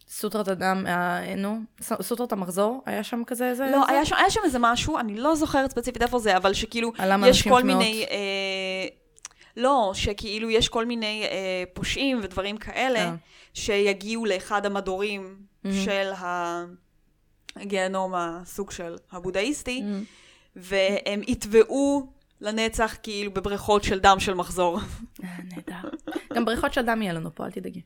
[0.09, 1.59] סוטרת אדם, אה, נו,
[2.03, 3.65] סוטרת המחזור, היה שם כזה איזה...
[3.73, 3.93] לא, זה?
[3.93, 7.11] היה שם, היה שם איזה משהו, אני לא זוכרת ספציפית איפה זה, אבל שכאילו, על
[7.27, 7.63] יש כל.
[7.63, 8.07] מיני...
[9.59, 13.15] לא, שכאילו יש כל מיני אה, פושעים ודברים כאלה, אה.
[13.55, 15.69] שיגיעו לאחד המדורים Mhm.
[15.85, 16.11] של
[17.57, 20.05] הגיהנום הסוג של הבודהיסטי, Mm.
[20.57, 22.07] והם יטבעו
[22.41, 24.79] לנצח כאילו בבריכות של דם של מחזור.
[25.25, 25.89] אה, נהדר.
[26.35, 27.81] גם בריכות של דם יהיה לנו פה, אל תדאגי.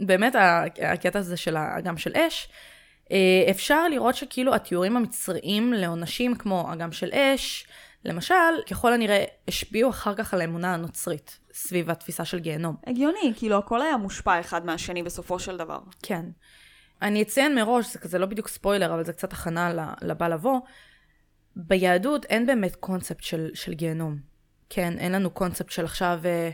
[0.00, 0.34] באמת,
[0.82, 2.48] הקטע הזה של האגם של אש,
[3.12, 3.16] אה,
[3.50, 7.66] אפשר לראות שכאילו התיאורים המצריים לעונשים כמו אגם של אש,
[8.04, 8.34] למשל,
[8.70, 12.76] ככל הנראה השפיעו אחר כך על האמונה הנוצרית, סביב התפיסה של גיהנום.
[12.86, 15.78] הגיוני, כאילו הכל היה מושפע אחד מהשני בסופו של דבר.
[16.02, 16.24] כן.
[17.02, 20.60] אני אציין מראש, זה כזה לא בדיוק ספוילר, אבל זה קצת הכנה לבא לבוא.
[21.56, 24.18] ביהדות אין באמת קונספט של, של גיהנום.
[24.70, 26.50] כן, אין לנו קונספט של עכשיו, אה,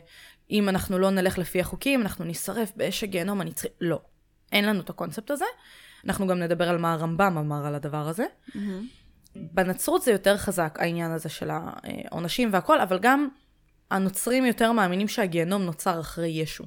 [0.51, 3.69] אם אנחנו לא נלך לפי החוקים, אנחנו נשרף באש הגיהנום הנצחי.
[3.81, 4.01] לא.
[4.53, 5.45] אין לנו את הקונספט הזה.
[6.05, 8.25] אנחנו גם נדבר על מה הרמב"ם אמר על הדבר הזה.
[9.37, 13.29] בנצרות זה יותר חזק, העניין הזה של העונשים והכל, אבל גם
[13.91, 16.65] הנוצרים יותר מאמינים שהגיהנום נוצר אחרי ישו.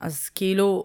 [0.00, 0.84] אז כאילו,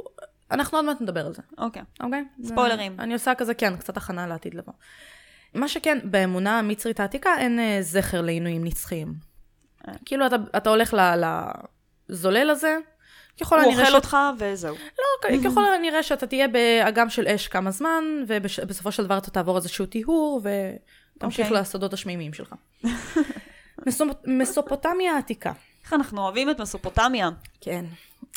[0.51, 1.81] אנחנו עוד מעט נדבר על זה, אוקיי.
[1.99, 2.25] אוקיי?
[2.43, 2.95] ספוילרים.
[2.97, 4.73] זה- אני עושה כזה, כן, קצת הכנה לעתיד לבוא.
[5.53, 9.13] מה שכן, באמונה המצרית העתיקה אין אה, זכר לעינויים נצחיים.
[9.87, 9.93] אה.
[10.05, 10.95] כאילו, אתה, אתה הולך
[12.09, 12.77] לזולל הזה,
[13.41, 14.75] ככל הוא הנראה אוכל ש- אותך וזהו.
[14.75, 19.57] לא, ככל הנראה שאתה תהיה באגם של אש כמה זמן, ובסופו של דבר אתה תעבור
[19.57, 20.41] איזשהו טיהור,
[21.17, 21.61] ותמשיך אוקיי.
[21.61, 22.53] לשדות השמימיים שלך.
[23.89, 25.51] מסופ- מסופוטמיה העתיקה.
[25.83, 27.29] איך אנחנו אוהבים את מסופוטמיה.
[27.61, 27.85] כן.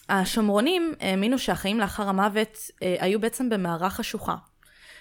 [0.09, 4.37] השומרונים האמינו שהחיים לאחר המוות אה, היו בעצם במערה חשוכה,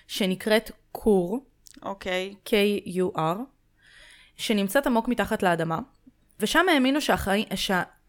[0.08, 1.46] שנקראת קור,
[1.84, 2.36] אוקיי.
[2.50, 3.20] K-U-R,
[4.38, 5.80] שנמצאת עמוק מתחת לאדמה,
[6.40, 7.46] ושם האמינו שהחיים,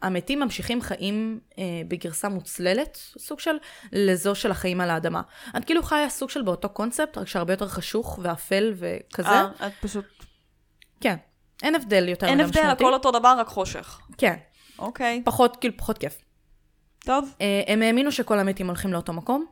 [0.03, 3.57] שהמתים ממשיכים חיים אה, בגרסה מוצללת, סוג של
[3.93, 5.23] לזו של החיים על האדמה.
[5.57, 9.29] את כאילו חיה סוג של באותו קונספט, רק שהרבה יותר חשוך ואפל וכזה.
[9.29, 10.05] אה, את פשוט...
[11.01, 11.17] כן.
[11.63, 12.61] אין הבדל יותר אין הבדל.
[12.61, 14.01] הכל אותו דבר, רק חושך.
[14.19, 14.37] כן.
[14.79, 15.23] אוקיי.
[15.25, 16.19] פחות, כאילו, פחות כיף.
[17.05, 17.35] טוב.
[17.41, 19.47] אה, הם האמינו שכל המתים הולכים לאותו מקום.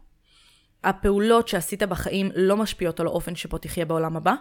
[0.85, 4.35] הפעולות שעשית בחיים לא משפיעות על האופן שבו תחיה בעולם הבא.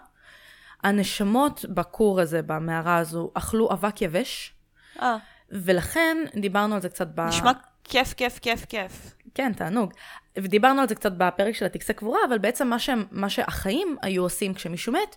[0.83, 4.53] הנשמות בכור הזה, במערה הזו, אכלו אבק יבש,
[5.01, 5.17] אה,
[5.49, 7.19] ולכן דיברנו על זה קצת ב...
[7.19, 7.51] נשמע
[7.83, 9.15] כיף, כיף, כיף, כיף.
[9.33, 9.93] כן, תענוג.
[10.37, 14.23] ודיברנו על זה קצת בפרק של הטקסי קבורה, אבל בעצם מה, שהם, מה שהחיים היו
[14.23, 15.15] עושים כשמישהו מת,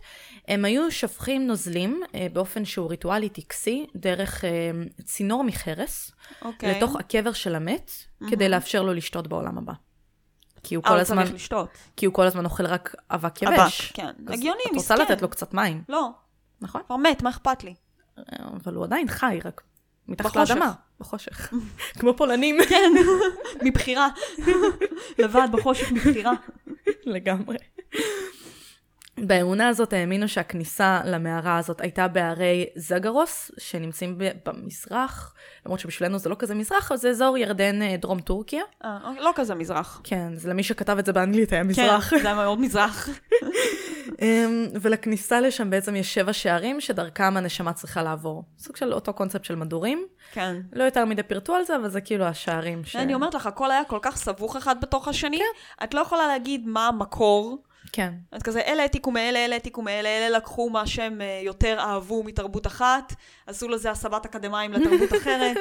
[0.49, 4.51] הם היו שופכים נוזלים אה, באופן שהוא ריטואלי טקסי, דרך אה,
[5.05, 6.11] צינור מחרס,
[6.43, 6.77] אוקיי.
[6.77, 7.91] לתוך הקבר של המת,
[8.31, 9.73] כדי לאפשר לו לשתות בעולם הבא.
[10.63, 11.69] כי הוא אה, כל הוא הזמן, צריך לשתות.
[11.97, 13.91] כי הוא כל הזמן אוכל רק אבק יבש.
[13.91, 14.13] אבק, כן.
[14.29, 15.13] הגיוני, את רוצה מסכן.
[15.13, 16.11] לתת לו קצת מים, לא,
[16.61, 16.83] נכון?
[16.87, 17.75] כבר מת, מה אכפת לי?
[18.65, 19.63] אבל הוא עדיין חי, רק
[20.09, 20.55] מתחת בחושך.
[20.55, 20.73] לאדמה.
[21.01, 21.53] בחושך.
[21.99, 22.57] כמו פולנים.
[22.71, 22.93] כן,
[23.63, 24.09] מבחירה.
[25.19, 26.33] לבד בחושך מבחירה.
[27.05, 27.57] לגמרי.
[29.27, 35.35] באמונה הזאת האמינו שהכניסה למערה הזאת הייתה בהרי זגרוס, שנמצאים במזרח,
[35.67, 38.63] למרות שבשבילנו זה לא כזה מזרח, אבל זה אזור ירדן אה, דרום טורקיה.
[38.85, 40.01] אה, לא כזה מזרח.
[40.05, 42.11] כן, זה למי שכתב את זה באנגלית היה מזרח.
[42.11, 43.09] כן, זה היה מאוד מזרח.
[44.23, 48.45] אמ, ולכניסה לשם בעצם יש שבע שערים שדרכם הנשמה צריכה לעבור.
[48.59, 50.07] סוג של אותו קונספט של מדורים.
[50.33, 50.57] כן.
[50.73, 52.97] לא יותר מדי פירטו על זה, אבל זה כאילו השערים ש...
[52.97, 55.41] אני אומרת לך, הכל היה כל כך סבוך אחד בתוך השני,
[55.85, 57.63] את לא יכולה להגיד מה המקור.
[57.93, 58.15] כן.
[58.37, 62.23] את כזה, אלה העתיקו מאלה, אלה העתיקו מאלה, אלה לקחו מה שהם אה, יותר אהבו
[62.23, 63.15] מתרבות אחת,
[63.47, 65.57] עשו לזה הסבת אקדמאים לתרבות אחרת.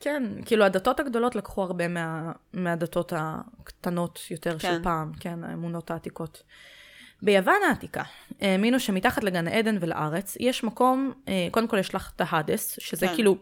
[0.00, 4.68] כן, כאילו הדתות הגדולות לקחו הרבה מה, מהדתות הקטנות יותר כן.
[4.68, 4.74] כן.
[4.74, 6.42] של פעם, כן, האמונות העתיקות.
[7.22, 8.02] ביוון העתיקה
[8.40, 13.08] האמינו שמתחת לגן העדן ולארץ יש מקום, אה, קודם כל יש לך את ההדס, שזה
[13.08, 13.14] כן.
[13.14, 13.36] כאילו,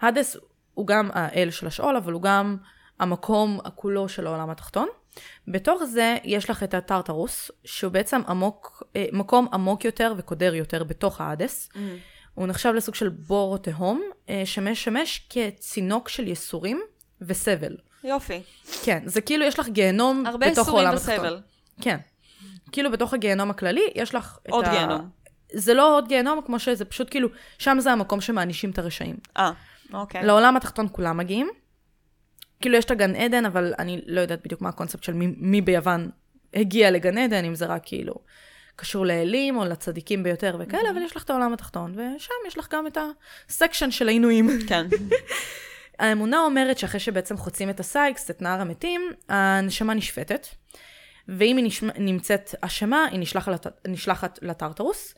[0.00, 0.36] הדס
[0.74, 2.56] הוא גם האל של השאול, אבל הוא גם
[3.00, 4.88] המקום הכולו של העולם התחתון.
[5.48, 10.84] בתוך זה יש לך את הטרטרוס, שהוא בעצם עמוק, אה, מקום עמוק יותר וקודר יותר
[10.84, 11.68] בתוך ההדס.
[11.72, 11.78] Mm.
[12.34, 16.80] הוא נחשב לסוג של בור או תהום, אה, שמשמש כצינוק של ייסורים
[17.20, 17.76] וסבל.
[18.04, 18.42] יופי.
[18.84, 21.14] כן, זה כאילו יש לך גיהנום הרבה בתוך העולם התחתון.
[21.14, 21.40] וסבל.
[21.80, 21.98] כן.
[22.74, 24.70] כאילו בתוך הגיהנום הכללי, יש לך את עוד ה...
[24.70, 25.08] גיהנום.
[25.52, 29.16] זה לא עוד גיהנום, כמו שזה פשוט כאילו, שם זה המקום שמענישים את הרשעים.
[29.36, 29.52] אה,
[29.92, 30.24] אוקיי.
[30.24, 31.50] לעולם התחתון כולם מגיעים.
[32.60, 35.60] כאילו יש את הגן עדן, אבל אני לא יודעת בדיוק מה הקונספט של מי, מי
[35.60, 36.10] ביוון
[36.54, 38.14] הגיע לגן עדן, אם זה רק כאילו
[38.76, 42.68] קשור לאלים או לצדיקים ביותר וכאלה, אבל יש לך את העולם התחתון, ושם יש לך
[42.72, 42.98] גם את
[43.48, 44.48] הסקשן של העינויים.
[44.68, 44.86] כן.
[45.98, 50.46] האמונה אומרת שאחרי שבעצם חוצים את הסטיקס, את נהר המתים, הנשמה נשפטת,
[51.28, 51.88] ואם היא נשמ...
[51.98, 53.86] נמצאת אשמה, היא נשלחת, לט...
[53.88, 55.14] נשלחת לטרטרוס.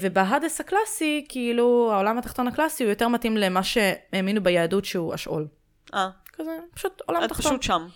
[0.00, 5.46] ובהאדס הקלאסי, כאילו, העולם התחתון הקלאסי הוא יותר מתאים למה שהאמינו ביהדות שהוא השאול.
[5.94, 7.50] אה, כזה, פשוט עולם את תחתון.
[7.50, 7.86] פשוט שם.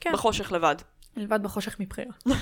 [0.00, 0.12] כן.
[0.12, 0.76] בחושך לבד.
[1.16, 2.12] מלבד בחושך מבחירה.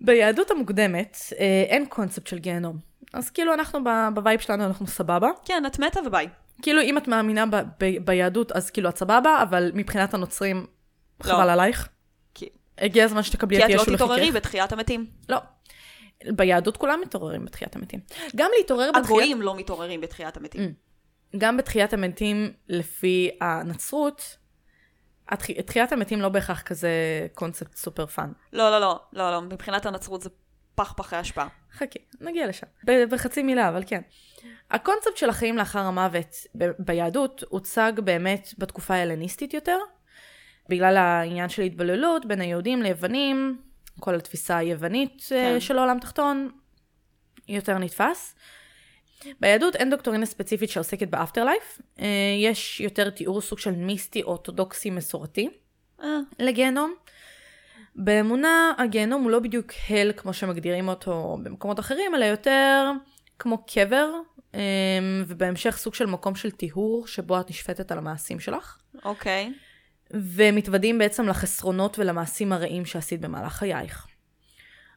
[0.00, 2.78] ביהדות המוקדמת אה, אין קונספט של גיהנום.
[3.12, 3.78] אז כאילו אנחנו
[4.14, 5.30] ב vibe שלנו אנחנו סבבה.
[5.44, 6.28] כן, את מתה וביי.
[6.62, 10.66] כאילו אם את מאמינה ב- ב- ביהדות אז כאילו את סבבה, אבל מבחינת הנוצרים
[11.24, 11.32] לא.
[11.32, 11.88] חבל עלייך.
[12.76, 13.94] כי הגיע הזמן שתקבלי כי את את לא ישו.
[13.94, 14.36] תתעוררי לחיקך.
[14.36, 15.06] בתחיית המתים.
[15.28, 15.38] לא.
[16.26, 18.00] ביהדות כולם מתעוררים בתחיית המתים.
[18.36, 19.06] גם להתעורר בתחיית...
[19.06, 20.74] הגויים לא מתעוררים בתחיית המתים.
[21.38, 24.36] גם בתחיית המתים לפי הנצרות,
[25.66, 26.90] תחיית המתים לא בהכרח כזה
[27.34, 28.32] קונספט super fun.
[28.52, 30.30] לא, לא, לא, לא, לא, מבחינת הנצרות זה
[30.74, 31.44] פח פחי אשפה.
[31.72, 32.66] חכי, נגיע לשם.
[33.10, 34.00] בחצי מילה, אבל כן.
[34.70, 36.36] הקונספט של החיים לאחר המוות
[36.78, 39.78] ביהדות הוצג באמת בתקופה ההלניסטית יותר,
[40.68, 43.58] בגלל העניין של התבוללות בין היהודים ליוונים,
[44.00, 45.34] כל התפיסה היוונית כן.
[45.34, 45.60] כן.
[45.60, 46.50] של העולם תחתון,
[47.48, 48.34] יותר נתפס.
[49.40, 51.80] ביהדות אין דוקטורינה ספציפית שעוסקת באפטר לייף,
[52.42, 55.48] יש יותר תיאור סוג של מיסטי אורתודוקסי מסורתי.
[56.02, 56.94] אה, לגיהנום.
[57.96, 62.92] באמונה, הגיהנום הוא לא בדיוק הל כמו שמגדירים אותו במקומות אחרים, אלא יותר
[63.38, 64.10] כמו קבר,
[65.26, 68.78] ובהמשך סוג של מקום של טיהור, שבו את נשפטת על המעשים שלך.
[69.04, 69.52] אוקיי.
[70.10, 74.06] ומתוודים בעצם לחסרונות ולמעשים הרעים שעשית במהלך חייך.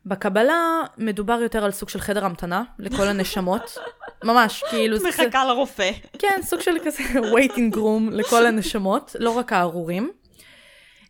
[0.05, 3.77] בקבלה מדובר יותר על סוג של חדר המתנה לכל הנשמות.
[4.23, 4.97] ממש, כאילו...
[4.97, 5.91] זה- מחכה לרופא.
[6.19, 7.03] כן, סוג של כזה
[7.35, 10.11] waiting room לכל הנשמות, לא רק הארורים.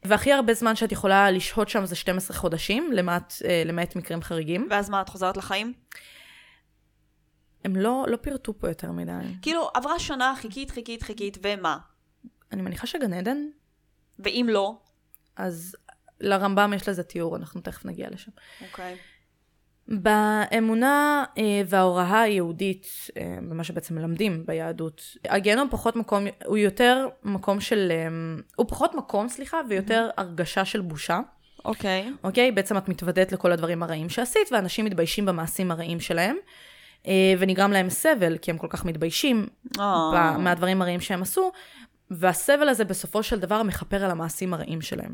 [0.03, 4.67] והכי הרבה זמן שאת יכולה לשהות שם זה 12 חודשים, למעט, אה, למעט מקרים חריגים.
[4.69, 5.73] ואז מה, את חוזרת לחיים?
[7.65, 9.11] הם לא, לא פירטו פה יותר מדי.
[9.41, 11.77] כאילו, עברה שנה, חיכית, חיכית, חיכית, ומה?
[12.51, 13.37] אני מניחה שגן עדן,
[14.19, 14.77] ואם לא?
[15.35, 15.75] אז
[16.21, 18.31] לרמב"ם יש לזה תיאור, אנחנו תכף נגיע לשם.
[18.61, 18.97] אוקיי.
[19.89, 27.59] באמונה אה, וההוראה היהודית, אה, במה שבעצם מלמדים ביהדות, הגיהנום פחות מקום, הוא יותר מקום
[27.59, 28.07] של, אה,
[28.55, 31.19] הוא פחות מקום, סליחה, ויותר הרגשה של בושה.
[31.65, 32.11] אוקיי.
[32.23, 32.51] אוקיי?
[32.51, 36.35] בעצם את מתוודעת לכל הדברים הרעים שעשית, ואנשים מתביישים במעשים הרעים שלהם,
[37.39, 39.47] ונגרם להם סבל, כי הם כל כך מתביישים.
[39.77, 41.51] ב- מהדברים הרעים שהם עשו,
[42.11, 45.13] והסבל הזה בסופו של דבר מכפר על המעשים הרעים שלהם.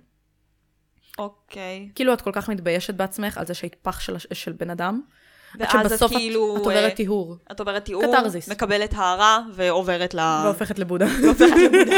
[1.17, 1.89] אוקיי.
[1.95, 5.01] כאילו את כל כך מתביישת בעצמך על זה שהיית פח של, של בן אדם,
[5.59, 6.55] ואז את שבסוף את, כאילו...
[6.55, 8.49] את עוברת אה, טיהור, את עוברת תיאור, קתרזיס.
[8.49, 10.19] מקבלת הערה ועוברת ל...
[10.43, 11.97] והופכת לבודה, והופכת לבודה.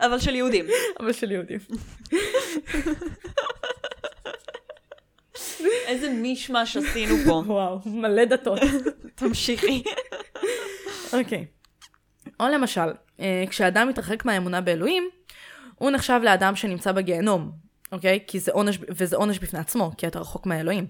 [0.00, 0.66] אבל של יהודים.
[1.00, 1.58] אבל של יהודים.
[5.86, 7.42] איזה מישמש עשינו פה.
[7.46, 8.60] וואו, מלא דתות.
[9.14, 9.82] תמשיכי.
[11.12, 11.46] אוקיי.
[12.40, 15.08] או למשל, אה, כשאדם מתרחק מהאמונה באלוהים,
[15.74, 17.52] הוא נחשב לאדם שנמצא בגיהנום,
[17.92, 18.18] אוקיי?
[18.26, 20.86] כי זה עונש, וזה עונש בפני עצמו, כי אתה רחוק מהאלוהים.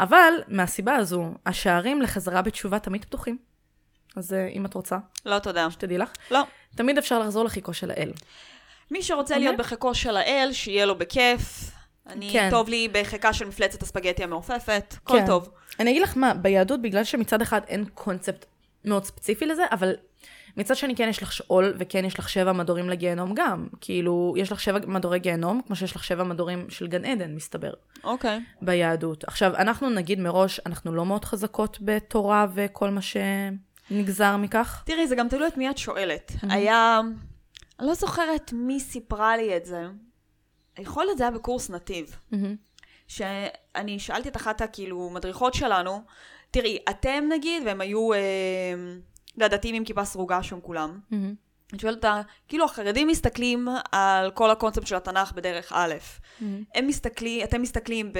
[0.00, 3.38] אבל מהסיבה הזו, השערים לחזרה בתשובה תמיד פתוחים.
[4.16, 5.70] אז אה, אם את רוצה, לא, תודה.
[5.70, 6.42] שתדעי לך, לא.
[6.76, 8.12] תמיד אפשר לחזור לחיקו של האל.
[8.90, 9.46] מי שרוצה אוקיי.
[9.46, 11.70] להיות בחיקו של האל, שיהיה לו בכיף.
[12.06, 12.48] אני, כן.
[12.50, 15.26] טוב לי בחיקה של מפלצת הספגטי המעופפת, הכל כן.
[15.26, 15.48] טוב.
[15.80, 18.46] אני אגיד לך מה, ביהדות, בגלל שמצד אחד אין קונספט
[18.84, 19.94] מאוד ספציפי לזה, אבל
[20.56, 23.68] מצד שני כן יש לך שאול, וכן יש לך שבע מדורים לגיהנום גם.
[23.80, 27.72] כאילו, יש לך שבע מדורי גיהנום, כמו שיש לך שבע מדורים של גן עדן, מסתבר,
[28.04, 28.40] אוקיי.
[28.62, 29.24] ביהדות.
[29.24, 34.82] עכשיו, אנחנו נגיד מראש, אנחנו לא מאוד חזקות בתורה וכל מה שנגזר מכך.
[34.86, 36.32] תראי, זה גם תלוי את מי את שואלת.
[36.42, 37.00] היה...
[37.78, 39.82] אני לא זוכרת מי סיפרה לי את זה.
[40.78, 42.16] יכול להיות זה היה בקורס נתיב.
[43.08, 46.02] שאני שאלתי את אחת הכאילו מדריכות שלנו,
[46.50, 48.18] תראי, אתם נגיד, והם היו אה,
[49.38, 51.00] דתיים עם כיפה סרוגה שם כולם.
[51.72, 55.94] אני שואלת אותה, כאילו החרדים מסתכלים על כל הקונספט של התנ"ך בדרך א',
[56.74, 58.12] הם מסתכלים, אתם מסתכלים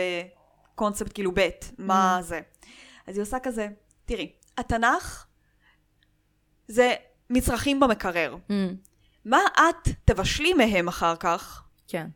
[0.74, 1.48] בקונספט כאילו ב',
[1.79, 2.40] מה זה.
[3.07, 3.68] אז היא עושה כזה,
[4.05, 5.27] תראי, התנ"ך
[6.68, 6.94] זה
[7.31, 8.37] מצרכים במקרר.
[9.24, 11.64] מה את תבשלי מהם אחר כך?
[11.88, 12.07] כן.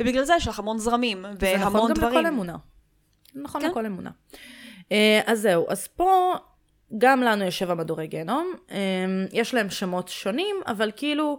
[0.00, 2.18] ובגלל זה יש לך המון זרמים זה נכון והמון גם דברים.
[2.18, 2.56] לכל אמונה.
[3.34, 3.70] נכון כן.
[3.70, 4.10] לכל אמונה.
[5.26, 6.34] אז זהו, אז פה
[6.98, 8.76] גם לנו יש שבע מדורי גיהנום, אה,
[9.32, 11.38] יש להם שמות שונים, אבל כאילו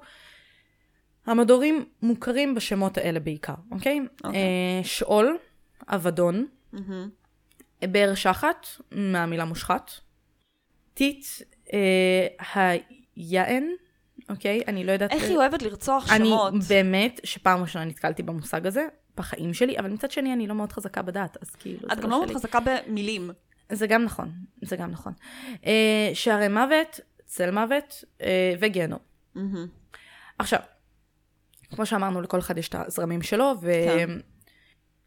[1.26, 4.00] המדורים מוכרים בשמות האלה בעיקר, אוקיי?
[4.24, 4.40] אוקיי.
[4.42, 5.38] אה, שאול,
[5.88, 7.10] אבדון, מהמם.
[7.82, 9.92] באר שחת, מהמילה מושחת,
[10.94, 11.26] טיט,
[11.74, 12.78] אה,
[13.16, 13.68] היען,
[14.30, 14.62] אוקיי?
[14.68, 15.12] אני לא יודעת...
[15.12, 16.54] איך היא אוהבת לרצוח אני שמות.
[16.70, 18.88] באמת, שפעם ראשונה נתקלתי במושג הזה,
[19.18, 22.10] בחיים שלי, אבל מצד שני אני לא מאוד חזקה בדעת, אז כאילו, את זה גם
[22.10, 22.26] לא לא.
[22.26, 23.32] מאוד חזקה במילים.
[23.72, 25.14] זה גם נכון, זה גם נכון.
[25.66, 29.00] אה, שערי מוות, צל מוות אה, וגיהנום.
[29.36, 29.68] מהמם.
[30.40, 30.60] עכשיו,
[31.76, 34.10] כמו שאמרנו, לכל אחד יש את הזרמים שלו, כן.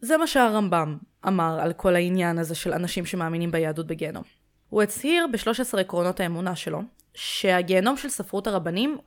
[0.02, 4.24] וזה מה שהרמב"ם אמר על כל העניין הזה של אנשים שמאמינים ביהדות בגיהנום.
[4.68, 6.82] הוא הצהיר ב-13 עקרונות האמונה שלו,
[7.14, 8.98] שהגיהנום של ספרות הרבנים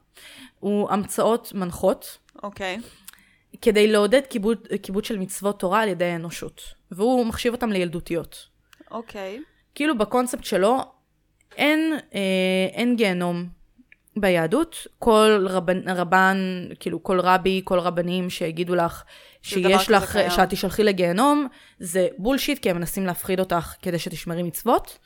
[0.60, 2.78] הוא המצאות מנחות, אוקיי.
[3.62, 6.62] כדי לעודד כיבוד, כיבוד של מצוות תורה על ידי האנושות.
[6.92, 8.51] והוא מחשיב אותם לילדותיות.
[8.92, 9.42] אוקיי.
[9.76, 10.80] כאילו בקונספט שלו,
[11.58, 12.20] אין, אה,
[12.74, 13.48] אין גיהנום
[14.16, 14.88] ביהדות.
[15.00, 16.38] כל רבן, רבן,
[16.80, 19.04] כאילו כל רבי, כל רבנים שיגידו לך
[19.42, 20.30] שיש לך, קיים.
[20.30, 21.48] שאת תשלחי לגיהנום,
[21.80, 24.98] זה בולשיט, כי הם מנסים להפחיד אותך כדי שתשמרי מצוות.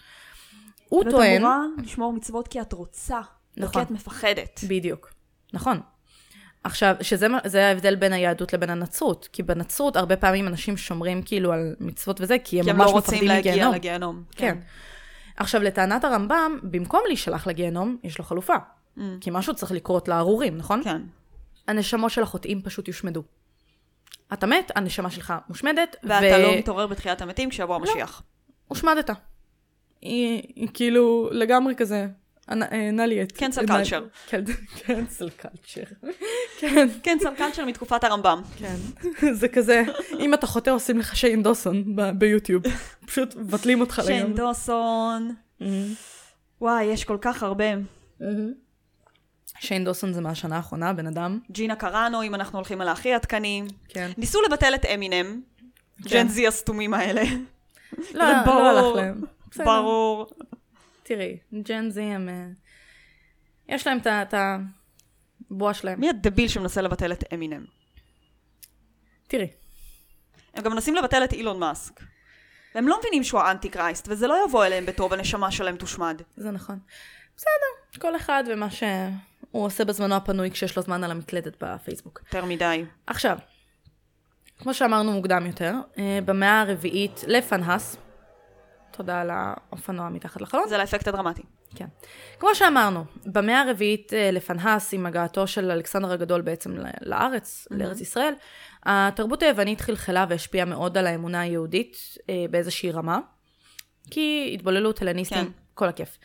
[0.89, 3.19] הוא ואת טוען, אמורה לשמור מצוות כי את רוצה.
[3.57, 3.81] לא נכון.
[3.81, 4.59] כי את מפחדת.
[4.67, 5.13] בדיוק,
[5.53, 5.79] נכון.
[6.65, 11.75] עכשיו, שזה ההבדל בין היהדות לבין הנצרות, כי בנצרות הרבה פעמים אנשים שומרים כאילו על
[11.79, 13.75] מצוות וזה, כי הם כי הם ממש לא רוצים מפחדים להגיע מגיהנום.
[13.75, 14.23] לגיהנום.
[14.31, 14.57] כן.
[15.37, 18.53] עכשיו, לטענת הרמב"ם, במקום להישלח לגיהנום, יש לו חלופה.
[18.97, 19.01] Mm.
[19.21, 20.83] כי משהו צריך לקרות לארורים, נכון?
[20.83, 21.01] כן.
[21.67, 23.23] הנשמות של החוטאים פשוט יושמדו.
[24.33, 28.23] אתה מת, הנשמה שלך מושמדת, ואתה לא מתעורר בתחיית המתים כשיבוא המשיח.
[28.67, 29.09] הושמדת.
[30.01, 32.07] היא, היא כאילו לגמרי כזה,
[32.47, 33.31] נא לי את...
[33.31, 34.05] קנסל קלצ'ר.
[34.85, 35.83] קנסל קלצ'ר.
[36.57, 36.87] כן.
[37.03, 38.41] קנסל קלצ'ר מתקופת הרמב"ם.
[38.57, 38.75] כן.
[39.39, 39.83] זה כזה,
[40.19, 42.63] אם אתה חוטא עושים לך שיין דוסון ביוטיוב.
[43.05, 44.13] פשוט מבטלים אותך לגמרי.
[44.13, 45.35] שיין דוסון.
[46.61, 47.65] וואי, יש כל כך הרבה.
[49.59, 51.39] שיין דוסון זה מהשנה האחרונה, בן אדם.
[51.51, 53.63] ג'ינה קראנו, אם אנחנו הולכים על הכי עדכני.
[53.89, 54.11] כן.
[54.17, 55.41] ניסו לבטל את אמינם.
[56.01, 57.23] ג'ן זי הסתומים האלה.
[58.13, 59.21] לא, לא הלך להם.
[59.57, 60.27] ברור.
[61.05, 62.29] תראי, ג'ן זי הם...
[62.29, 62.47] אה,
[63.67, 65.99] יש להם את הבועה שלהם.
[65.99, 67.65] מי הדביל שמנסה לבטל את אמינם?
[69.27, 69.47] תראי.
[70.53, 72.01] הם גם מנסים לבטל את אילון מאסק.
[72.75, 76.21] והם לא מבינים שהוא האנטי קרייסט, וזה לא יבוא אליהם בטוב, הנשמה שלהם תושמד.
[76.37, 76.79] זה נכון.
[77.37, 79.09] בסדר, כל אחד ומה שהוא
[79.51, 82.21] עושה בזמנו הפנוי כשיש לו זמן על המקלדת בפייסבוק.
[82.25, 82.85] יותר מדי.
[83.07, 83.37] עכשיו,
[84.59, 87.97] כמו שאמרנו מוקדם יותר, אה, במאה הרביעית לפנהס,
[88.97, 90.63] תודה על האופנוע מתחת לחלון.
[90.69, 91.41] זה לאפקט הדרמטי.
[91.75, 91.85] כן.
[92.39, 97.75] כמו שאמרנו, במאה הרביעית אה, לפנהס, עם הגעתו של אלכסנדר הגדול בעצם לארץ, mm-hmm.
[97.75, 98.33] לארץ ישראל,
[98.83, 101.97] התרבות היוונית חלחלה והשפיעה מאוד על האמונה היהודית
[102.29, 103.19] אה, באיזושהי רמה,
[104.11, 105.51] כי התבוללות הלניסטים, כן.
[105.73, 106.17] כל הכיף.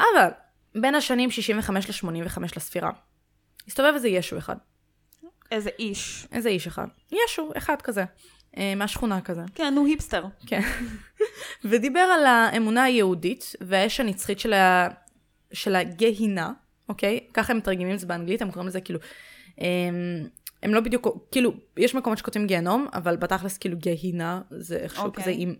[0.00, 0.28] אבל
[0.74, 2.90] בין השנים 65 ל-85 לספירה,
[3.66, 4.56] הסתובב איזה ישו אחד.
[5.50, 6.26] איזה איש.
[6.32, 6.86] איזה איש אחד.
[7.12, 8.04] ישו, אחד כזה.
[8.58, 9.42] אה, מהשכונה כזה.
[9.54, 10.24] כן, הוא היפסטר.
[10.46, 10.60] כן.
[11.64, 14.88] ודיבר על האמונה היהודית והאש הנצחית של, ה...
[15.52, 16.52] של הגהינה,
[16.88, 17.20] אוקיי?
[17.34, 18.98] ככה הם מתרגמים את זה באנגלית, הם קוראים לזה כאילו...
[19.58, 20.28] הם,
[20.62, 25.22] הם לא בדיוק, כאילו, יש מקומות שכותבים גיהנום, אבל בתכלס כאילו גהינה זה איכשהו אוקיי.
[25.22, 25.54] כזה עם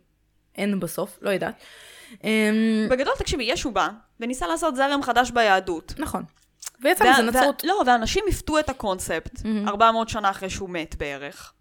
[0.54, 1.54] אין בסוף, לא יודעת.
[2.90, 3.88] בגדול, תקשיבי, ישו בא
[4.20, 5.94] וניסה לעשות זרם חדש ביהדות.
[5.98, 6.22] נכון.
[6.82, 7.64] ויצא מזה נצרות.
[7.64, 11.52] לא, ואנשים הפתו את הקונספט, 400 שנה אחרי שהוא מת בערך.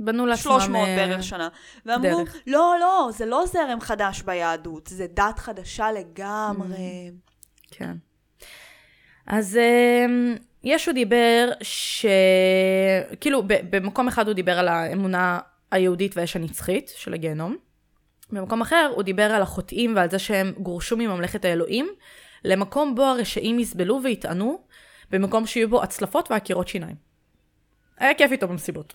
[0.00, 0.52] בנו לעצמם...
[0.60, 1.48] 300 אה, בערך שנה.
[1.86, 2.36] ואמרו, דרך.
[2.46, 7.10] לא, לא, זה לא זרם חדש ביהדות, זה דת חדשה לגמרי.
[7.70, 7.94] כן.
[9.26, 10.34] אז אמ,
[10.64, 12.06] ישו דיבר ש...
[13.20, 15.38] כאילו, במקום אחד הוא דיבר על האמונה
[15.70, 17.56] היהודית והאש הנצחית של הגיהנום.
[18.32, 21.88] במקום אחר הוא דיבר על החוטאים ועל זה שהם גורשו מממלכת האלוהים,
[22.44, 24.62] למקום בו הרשעים יסבלו ויטענו,
[25.10, 26.96] במקום שיהיו בו הצלפות ועקירות שיניים.
[27.98, 28.94] היה כיף איתו במסיבות.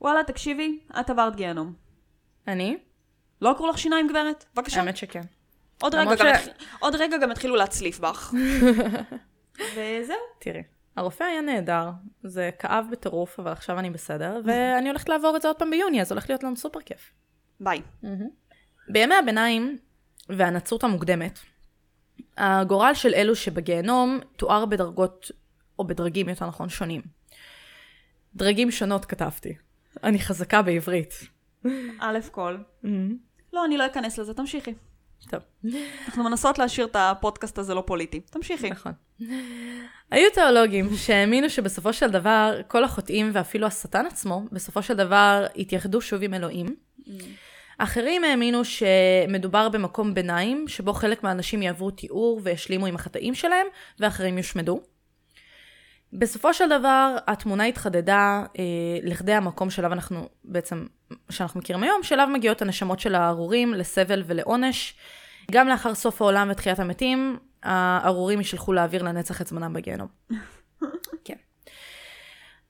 [0.00, 1.72] וואלה, תקשיבי, את עברת גיהנום.
[2.48, 2.78] אני?
[3.42, 4.44] לא עקרו לך שיניים, גברת?
[4.54, 4.80] בבקשה.
[4.80, 5.22] האמת שכן.
[5.82, 6.20] עוד רגע, ש...
[6.20, 6.46] גם, התח...
[6.78, 8.34] עוד רגע גם התחילו להצליף בך.
[9.74, 10.16] וזהו.
[10.38, 10.62] תראי,
[10.96, 11.90] הרופא היה נהדר,
[12.22, 16.00] זה כאב בטירוף, אבל עכשיו אני בסדר, ואני הולכת לעבור את זה עוד פעם ביוני,
[16.00, 17.12] אז הולך להיות לנו סופר כיף.
[17.60, 17.82] ביי.
[18.88, 19.78] בימי הביניים
[20.28, 21.38] והנצרות המוקדמת,
[22.36, 25.30] הגורל של אלו שבגיהנום תואר בדרגות,
[25.78, 27.02] או בדרגים יותר נכון, שונים.
[28.34, 29.54] דרגים שונות כתבתי.
[30.04, 31.14] אני חזקה בעברית.
[32.00, 32.56] א' כל.
[32.84, 32.88] Mm-hmm.
[33.52, 34.74] לא, אני לא אכנס לזה, תמשיכי.
[35.30, 35.40] טוב.
[36.06, 38.20] אנחנו מנסות להשאיר את הפודקאסט הזה לא פוליטי.
[38.20, 38.70] תמשיכי.
[38.70, 38.92] נכון.
[40.10, 46.00] היו תיאולוגים שהאמינו שבסופו של דבר, כל החוטאים ואפילו השטן עצמו, בסופו של דבר התייחדו
[46.00, 46.66] שוב עם אלוהים.
[46.66, 47.10] Mm.
[47.78, 53.66] אחרים האמינו שמדובר במקום ביניים, שבו חלק מהאנשים יעברו תיאור וישלימו עם החטאים שלהם,
[54.00, 54.80] ואחרים יושמדו.
[56.12, 58.64] בסופו של דבר, התמונה התחדדה אה,
[59.02, 60.86] לכדי המקום שלו אנחנו בעצם,
[61.30, 64.94] שאנחנו מכירים היום, שאליו מגיעות הנשמות של הארורים לסבל ולעונש.
[65.50, 70.08] גם לאחר סוף העולם ותחיית המתים, הארורים ישלחו לאוויר לנצח את זמנם בגיהנום.
[71.24, 71.34] כן.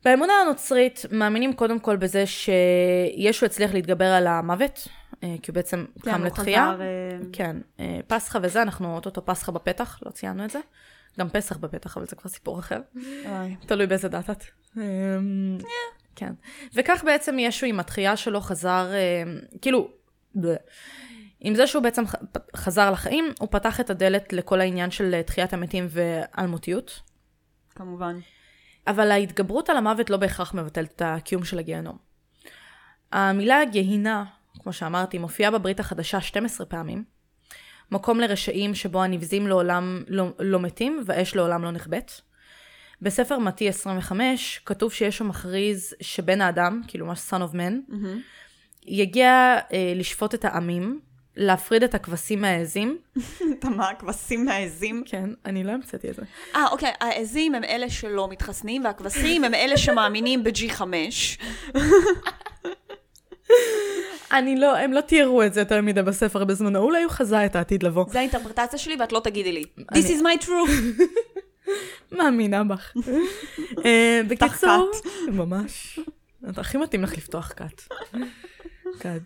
[0.05, 4.89] באמונה הנוצרית מאמינים קודם כל בזה שישו הצליח להתגבר על המוות,
[5.23, 6.71] אה, כי הוא בעצם כן, קם לתחייה.
[6.75, 6.83] חזר...
[6.83, 10.59] אה, כן, אה, פסחא וזה, אנחנו אוטוטו פסחא בפתח, לא ציינו את זה.
[11.19, 12.81] גם פסח בפתח, אבל זה כבר סיפור אחר.
[13.67, 14.45] תלוי באיזה דת את.
[14.77, 15.59] אמ,
[16.17, 16.33] כן.
[16.75, 18.91] וכך בעצם ישו עם התחייה שלו חזר,
[19.63, 19.91] כאילו,
[21.41, 22.03] עם זה שהוא בעצם
[22.57, 27.01] חזר לחיים, הוא פתח את הדלת לכל העניין של תחיית המתים ואלמותיות.
[27.75, 28.19] כמובן.
[28.87, 31.97] אבל ההתגברות על המוות לא בהכרח מבטלת את הקיום של הגיהנום.
[33.13, 34.25] המילה גיהינה,
[34.59, 37.05] כמו שאמרתי, מופיעה בברית החדשה 12 פעמים.
[37.91, 42.13] מקום לרשעים שבו הנבזים לעולם לא, לא מתים והאש לעולם לא נכבאת.
[43.03, 48.19] בספר מתי 25 כתוב שישו מכריז שבן האדם, כאילו מה son of man, mm-hmm.
[48.87, 51.01] יגיע אה, לשפוט את העמים
[51.37, 52.99] להפריד את הכבשים מהעזים.
[53.59, 55.03] אתה מה, הכבשים מהעזים?
[55.07, 56.23] כן, אני לא המצאתי את זה.
[56.57, 60.83] אה, אוקיי, העזים הם אלה שלא מתחסנים, והכבשים הם אלה שמאמינים ב-G5.
[64.33, 67.57] אני לא, הם לא תיארו את זה יותר מדי בספר בזמנו, אולי הוא חזה את
[67.57, 68.05] העתיד לבוא.
[68.09, 69.65] זה האינטרפרטציה שלי ואת לא תגידי לי.
[69.79, 71.03] This is my truth.
[72.13, 72.93] מאמינה בך.
[73.85, 74.91] אה, בקיצור,
[75.29, 75.99] ממש.
[76.57, 77.83] הכי מתאים לך לפתוח כת.
[79.01, 79.21] כד.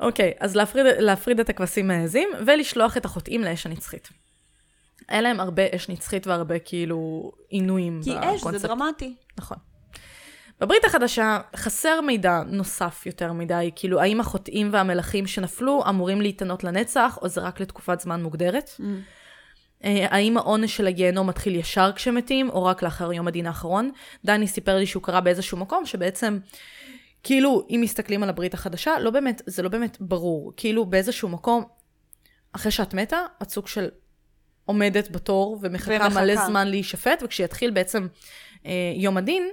[0.00, 4.08] אוקיי, אז להפריד, להפריד את הכבשים מהעזים ולשלוח את החוטאים לאש הנצחית.
[5.08, 9.14] היה להם הרבה אש נצחית והרבה כאילו עינויים כי אש זה דרמטי.
[9.38, 9.58] נכון.
[10.60, 17.18] בברית החדשה חסר מידע נוסף יותר מדי, כאילו האם החוטאים והמלכים שנפלו אמורים להתענות לנצח,
[17.22, 18.70] או זה רק לתקופת זמן מוגדרת?
[18.78, 18.82] Mm.
[19.84, 23.90] אה, האם העונש של הגיהנום מתחיל ישר כשמתים, או רק לאחר יום הדין האחרון?
[24.24, 26.38] דני סיפר לי שהוא קרא באיזשהו מקום שבעצם,
[27.22, 30.52] כאילו, אם מסתכלים על הברית החדשה, לא באמת, זה לא באמת ברור.
[30.56, 31.64] כאילו, באיזשהו מקום,
[32.52, 33.88] אחרי שאת מתה, את סוג של
[34.64, 36.20] עומדת בתור ומחכה, ומחכה.
[36.20, 38.06] מלא זמן להישפט, וכשיתחיל בעצם
[38.66, 39.48] אה, יום הדין,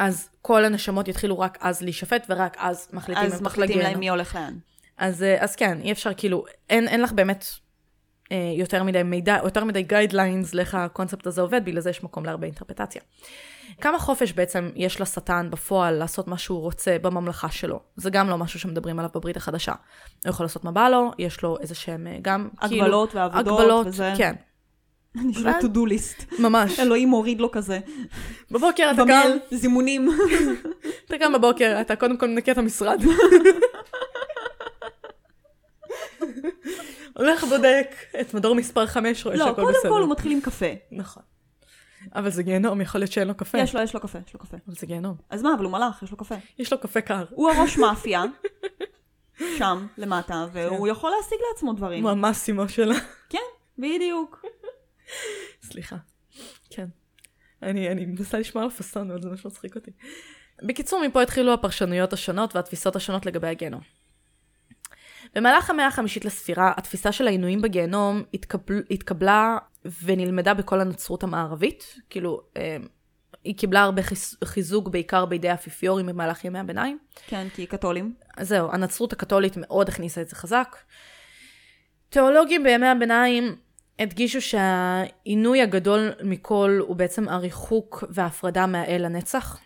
[0.00, 4.34] אז כל הנשמות יתחילו רק אז להישפט, ורק אז מחליטים אז מחליטים להם מי הולך
[4.34, 4.54] לאן.
[4.98, 7.44] אז, אה, אז כן, אי אפשר, כאילו, אין, אין לך באמת
[8.32, 12.24] אה, יותר מדי מידע, יותר מדי guidelines לאיך הקונספט הזה עובד, בגלל זה יש מקום
[12.24, 13.02] להרבה אינטרפרטציה.
[13.80, 17.80] כמה חופש בעצם יש לשטן בפועל לעשות מה שהוא רוצה בממלכה שלו?
[17.96, 19.72] זה גם לא משהו שמדברים עליו בברית החדשה.
[20.24, 22.84] הוא יכול לעשות מה בא לו, יש לו איזה שהם אה, גם, כאילו...
[22.84, 24.12] הגבלות ועבודות הגבלות, וזה.
[24.16, 24.34] כן.
[25.14, 26.40] לו to do list.
[26.42, 26.80] ממש.
[26.80, 27.80] אלוהים מוריד לו כזה.
[28.50, 29.30] בבוקר אתה קם...
[29.50, 30.08] זימונים.
[31.04, 33.02] אתה קם בבוקר, אתה קודם כל מנקה את המשרד.
[37.16, 39.72] הולך בודק את מדור מספר 5, רואה לא, שהכל בסדר.
[39.72, 40.66] לא, קודם כל הוא מתחיל עם קפה.
[40.92, 41.22] נכון.
[42.14, 43.58] אבל זה גיהנום, יכול להיות שאין לו קפה.
[43.58, 44.56] יש לו, יש לו קפה, יש לו קפה.
[44.66, 45.16] אבל זה גיהנום.
[45.30, 46.34] אז מה, אבל הוא מלאך, יש לו קפה.
[46.58, 47.24] יש לו קפה קר.
[47.30, 48.24] הוא הראש מאפיה,
[49.58, 50.92] שם, למטה, והוא כן.
[50.92, 52.02] יכול להשיג לעצמו דברים.
[52.02, 52.94] הוא המאסימו שלה.
[53.28, 53.38] כן,
[53.78, 54.44] בדיוק.
[55.62, 55.96] סליחה.
[56.70, 56.86] כן.
[57.62, 59.90] אני, אני מנסה לשמוע על הפאסון, אבל זה ממש מצחיק אותי.
[60.62, 63.80] בקיצור, מפה התחילו הפרשנויות השונות והתפיסות השונות לגבי הגיהנום.
[65.34, 69.58] במהלך המאה החמישית לספירה, התפיסה של העינויים בגיהנום התקבל, התקבלה
[70.02, 71.96] ונלמדה בכל הנצרות המערבית.
[72.10, 72.76] כאילו, אה,
[73.44, 74.02] היא קיבלה הרבה
[74.44, 76.98] חיזוק בעיקר בידי האפיפיורים במהלך ימי הביניים.
[77.26, 78.14] כן, כי היא קתולים.
[78.40, 80.76] זהו, הנצרות הקתולית מאוד הכניסה את זה חזק.
[82.08, 83.56] תיאולוגים בימי הביניים
[84.00, 89.58] הדגישו שהעינוי הגדול מכל הוא בעצם הריחוק וההפרדה מהאל הנצח.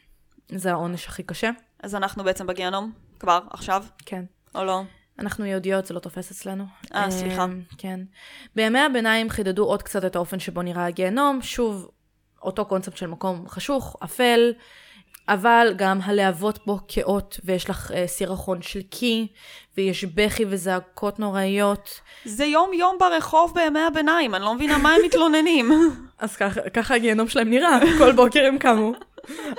[0.48, 1.50] זה העונש הכי קשה.
[1.82, 2.92] אז אנחנו בעצם בגיהנום?
[3.18, 3.40] כבר?
[3.50, 3.84] עכשיו?
[4.06, 4.24] כן.
[4.54, 4.82] או לא?
[5.18, 6.64] אנחנו יהודיות, זה לא תופס אצלנו.
[6.94, 7.44] אה, סליחה.
[7.44, 8.00] אמ, כן.
[8.56, 11.90] בימי הביניים חידדו עוד קצת את האופן שבו נראה הגיהנום, שוב,
[12.42, 14.52] אותו קונספט של מקום חשוך, אפל,
[15.28, 19.26] אבל גם הלהבות בו כאות, ויש לך אה, סירחון של קי,
[19.76, 22.00] ויש בכי וזעקות נוראיות.
[22.24, 25.70] זה יום-יום ברחוב בימי הביניים, אני לא מבינה מה הם מתלוננים.
[26.18, 28.92] אז ככה, ככה הגיהנום שלהם נראה, כל בוקר הם קמו.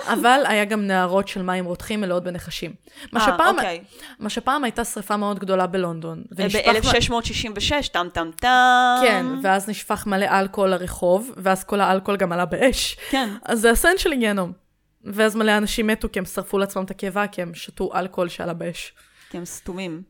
[0.07, 2.73] אבל היה גם נערות של מים רותחים מלאות בנחשים.
[3.11, 3.83] מה אה, שפעם, אוקיי.
[4.19, 6.23] מה שפעם הייתה שריפה מאוד גדולה בלונדון.
[6.31, 9.01] ב-1666, טם טם טם.
[9.03, 12.97] כן, ואז נשפך מלא אלכוהול לרחוב, ואז כל האלכוהול גם עלה באש.
[13.09, 13.29] כן.
[13.45, 14.64] אז זה הסן של גיהנום.
[15.05, 18.53] ואז מלא אנשים מתו כי הם שרפו לעצמם את הקיבה, כי הם שתו אלכוהול שעלה
[18.53, 18.93] באש.
[19.29, 20.03] כי הם סתומים.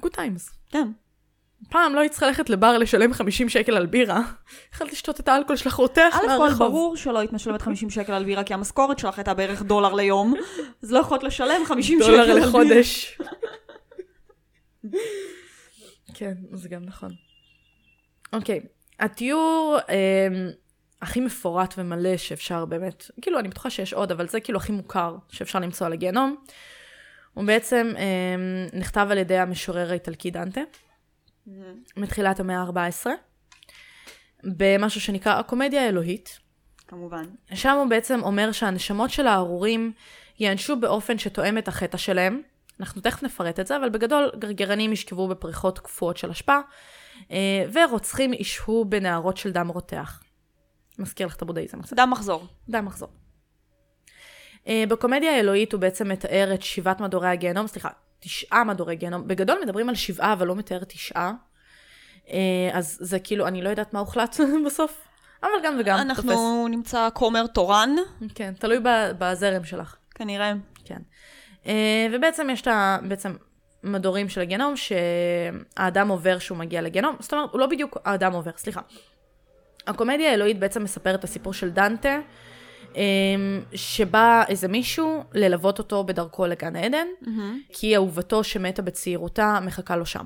[0.00, 0.50] Good times.
[0.70, 0.88] כן.
[1.70, 4.20] פעם לא היית צריכה ללכת לבר לשלם 50 שקל על בירה.
[4.74, 6.52] יכולת לשתות את האלכוהול שלך רותח מהרחוב.
[6.52, 9.94] א' ברור שלא היית משלמת 50 שקל על בירה, כי המשכורת שלך הייתה בערך דולר
[9.94, 10.34] ליום,
[10.82, 12.26] אז לא יכולת לשלם 50 שקל על בירה.
[12.26, 13.18] דולר לחודש.
[16.14, 17.10] כן, זה גם נכון.
[18.32, 18.60] אוקיי,
[19.00, 19.78] התיאור
[21.02, 25.16] הכי מפורט ומלא שאפשר באמת, כאילו אני בטוחה שיש עוד, אבל זה כאילו הכי מוכר
[25.28, 26.36] שאפשר למצוא על הגיהנום.
[27.34, 30.60] הוא בעצם אה, נכתב על ידי המשורר האיטלקי דנטה.
[30.60, 31.50] mm-hmm.
[31.96, 33.06] מתחילת המאה ה-14,
[34.44, 36.38] במשהו שנקרא הקומדיה האלוהית.
[36.88, 37.24] כמובן.
[37.54, 39.92] שם הוא בעצם אומר שהנשמות של הארורים
[40.38, 42.42] ייענשו באופן שתואם את החטא שלהם.
[42.80, 46.58] אנחנו תכף נפרט את זה, אבל בגדול גרגרנים ישכבו בפריחות קפואות של אשפה,
[47.30, 50.22] אה, ורוצחים ישהו בנהרות של דם רותח.
[50.98, 51.96] מזכיר לך את הבודהיזם קצת.
[51.96, 52.46] דם מחזור.
[52.68, 53.08] דם מחזור.
[54.68, 57.88] אה, בקומדיה האלוהית הוא בעצם מתאר את שבעת מדורי הגיהנום, סליחה,
[58.20, 59.28] תשעה מדורי גיהנום.
[59.28, 61.32] בגדול מדברים על שבעה, אבל לא מתאר תשעה.
[62.30, 64.36] אה, אז זה כאילו, אני לא יודעת מה הוחלט
[64.66, 65.08] בסוף,
[65.42, 66.28] אבל גם וגם אנחנו תופס.
[66.28, 67.90] אנחנו נמצא כומר תורן.
[68.34, 68.78] כן, תלוי
[69.18, 69.96] בזרם שלך.
[70.14, 70.52] כנראה.
[70.84, 70.98] כן.
[71.66, 72.98] אה, ובעצם יש את ה...
[73.08, 73.36] בעצם
[73.82, 77.16] מדורים של הגיהנום, שהאדם עובר שהוא מגיע לגיהנום.
[77.20, 78.80] זאת אומרת, הוא לא בדיוק האדם עובר, סליחה.
[79.88, 82.18] הקומדיה האלוהית בעצם מספרת את הסיפור של דנטה,
[82.94, 83.00] אמ,
[83.74, 87.28] שבא איזה מישהו ללוות אותו בדרכו לגן עדן, mm-hmm.
[87.72, 90.24] כי אהובתו שמתה בצעירותה מחכה לו שם.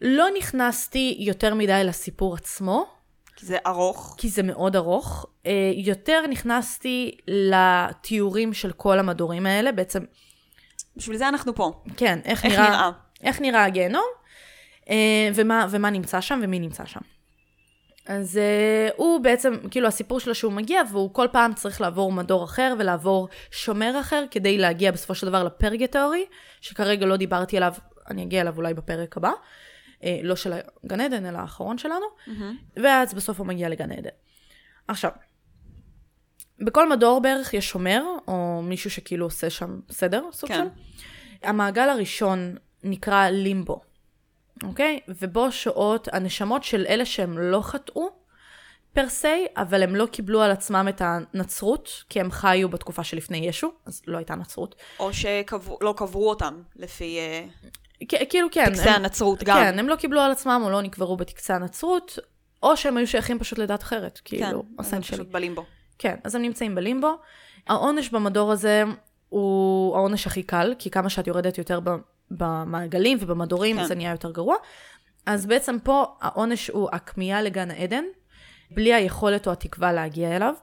[0.00, 2.86] לא נכנסתי יותר מדי לסיפור עצמו.
[3.36, 4.14] כי זה ארוך.
[4.18, 5.26] כי זה מאוד ארוך.
[5.46, 10.02] אה, יותר נכנסתי לתיאורים של כל המדורים האלה, בעצם...
[10.96, 11.82] בשביל זה אנחנו פה.
[11.96, 12.90] כן, איך, איך נראה, נראה.
[13.22, 14.06] איך נראה הגיהנום,
[14.90, 17.00] אה, ומה, ומה נמצא שם ומי נמצא שם.
[18.06, 22.44] אז uh, הוא בעצם, כאילו הסיפור שלו שהוא מגיע והוא כל פעם צריך לעבור מדור
[22.44, 26.26] אחר ולעבור שומר אחר כדי להגיע בסופו של דבר לפרגטורי,
[26.60, 27.74] שכרגע לא דיברתי עליו,
[28.08, 29.30] אני אגיע אליו אולי בפרק הבא.
[30.04, 30.52] אה, לא של
[30.84, 32.06] הגן עדן, אלא האחרון שלנו,
[32.76, 34.10] ואז בסוף הוא מגיע לגן עדן.
[34.88, 35.10] עכשיו,
[36.58, 40.64] בכל מדור בערך יש שומר, או מישהו שכאילו עושה שם סדר, סוג כן.
[40.64, 41.48] של.
[41.48, 43.80] המעגל הראשון נקרא לימבו,
[44.62, 45.00] אוקיי?
[45.08, 48.08] ובו שוהות הנשמות של אלה שהם לא חטאו
[48.92, 53.36] פר סי, אבל הם לא קיבלו על עצמם את הנצרות, כי הם חיו בתקופה שלפני
[53.38, 54.74] ישו, אז לא הייתה נצרות.
[54.98, 57.44] או שלא קברו אותם לפי אה,
[58.30, 58.64] כאילו כן.
[58.64, 59.56] טקסי הם- הנצרות גם.
[59.56, 62.18] כן, הם לא קיבלו על עצמם או לא נקברו בטקסי הנצרות,
[62.62, 65.16] או שהם היו שייכים פשוט לדת אחרת, כן, כאילו, אז הסן הם שלי.
[65.16, 65.64] פשוט בלימבו.
[65.98, 67.14] כן, אז הם נמצאים בלימבו.
[67.66, 68.84] העונש במדור הזה
[69.28, 71.80] הוא העונש הכי קל, כי כמה שאת יורדת יותר
[72.30, 73.84] במעגלים ובמדורים, כן.
[73.84, 74.56] זה נהיה יותר גרוע.
[75.26, 78.04] אז בעצם פה העונש הוא הכמיהה לגן העדן,
[78.70, 80.54] בלי היכולת או התקווה להגיע אליו.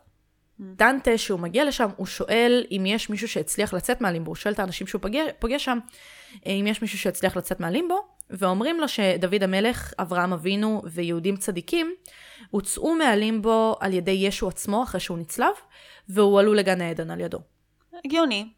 [0.59, 4.59] דנטה, שהוא מגיע לשם, הוא שואל אם יש מישהו שהצליח לצאת מהלימבו, הוא שואל את
[4.59, 5.80] האנשים שהוא פוגש, פוגש שם,
[6.45, 11.93] אם יש מישהו שהצליח לצאת מהלימבו, ואומרים לו שדוד המלך, אברהם אבינו ויהודים צדיקים,
[12.49, 15.53] הוצאו מהלימבו על ידי ישו עצמו אחרי שהוא נצלב,
[16.09, 17.39] והועלו לגן העדן על ידו.
[18.05, 18.49] הגיוני.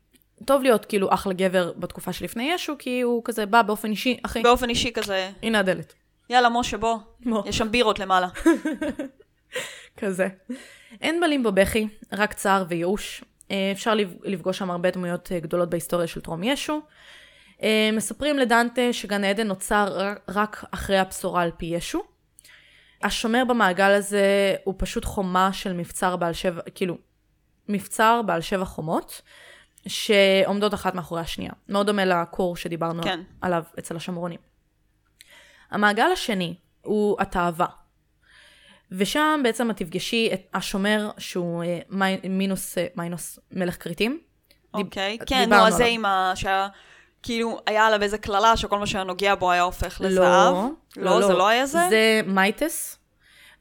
[0.46, 4.42] טוב להיות כאילו אחלה גבר בתקופה שלפני ישו, כי הוא כזה בא באופן אישי, אחי,
[4.42, 5.94] באופן אישי כזה, הנה הדלת.
[6.30, 6.98] יאללה, משה, בוא.
[7.26, 7.44] בוא.
[7.46, 8.28] יש שם בירות למעלה.
[9.98, 10.28] כזה.
[11.02, 13.24] אין בלימבו בכי, רק צער וייאוש.
[13.52, 16.82] אה, אפשר לפ- לפגוש שם הרבה דמויות אה, גדולות בהיסטוריה של טרום ישו.
[17.64, 22.04] אה, מספרים לדנטה שגן העדן נוצר רק אחרי הבשורה על פי ישו.
[23.04, 26.98] השומר במעגל הזה הוא פשוט חומה של מבצר בעל שבע, כאילו,
[27.70, 29.22] מבצר בעל שבע חומות,
[29.88, 31.52] שעומדות אחת מאחורי השנייה.
[31.70, 33.20] מאוד דומה לכור שדיברנו כן.
[33.42, 34.40] עליו אצל השמרונים.
[35.72, 37.68] המעגל השני הוא התאווה.
[38.92, 44.20] ושם בעצם את תפגשי את השומר שהוא אה, מי, מינוס, אה, מיינוס מלך כריתים.
[44.76, 45.12] דיב- אוקיי.
[45.12, 45.86] דיברנו כן, נו, אז זה.
[45.86, 46.32] עם ה...
[46.36, 46.68] שהיה...
[47.24, 50.54] כאילו, היה עליו איזה קללה שכל מה שהיה נוגע בו היה הופך לזהב.
[50.54, 51.80] לא, לא, זה לא היה זה?
[51.90, 53.00] זה מייטס.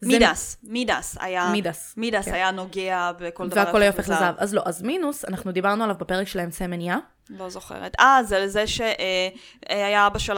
[0.06, 1.50] מידס, מידס היה...
[1.52, 2.34] מידס, מידס כן.
[2.34, 3.60] היה נוגע בכל דבר.
[3.60, 4.34] והכל היה הופך לזהב.
[4.38, 6.98] אז לא, אז מינוס, אנחנו דיברנו עליו בפרק של האמצעי מניעה.
[7.30, 7.96] לא זוכרת.
[8.00, 10.36] אה, זה זה שהיה אבא של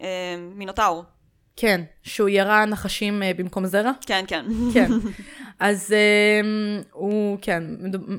[0.00, 1.04] המינוטאור.
[1.56, 3.92] כן, שהוא ירה נחשים אה, במקום זרע.
[4.06, 4.44] כן, כן.
[4.74, 4.90] כן.
[5.58, 5.94] אז
[6.92, 7.64] הוא, כן,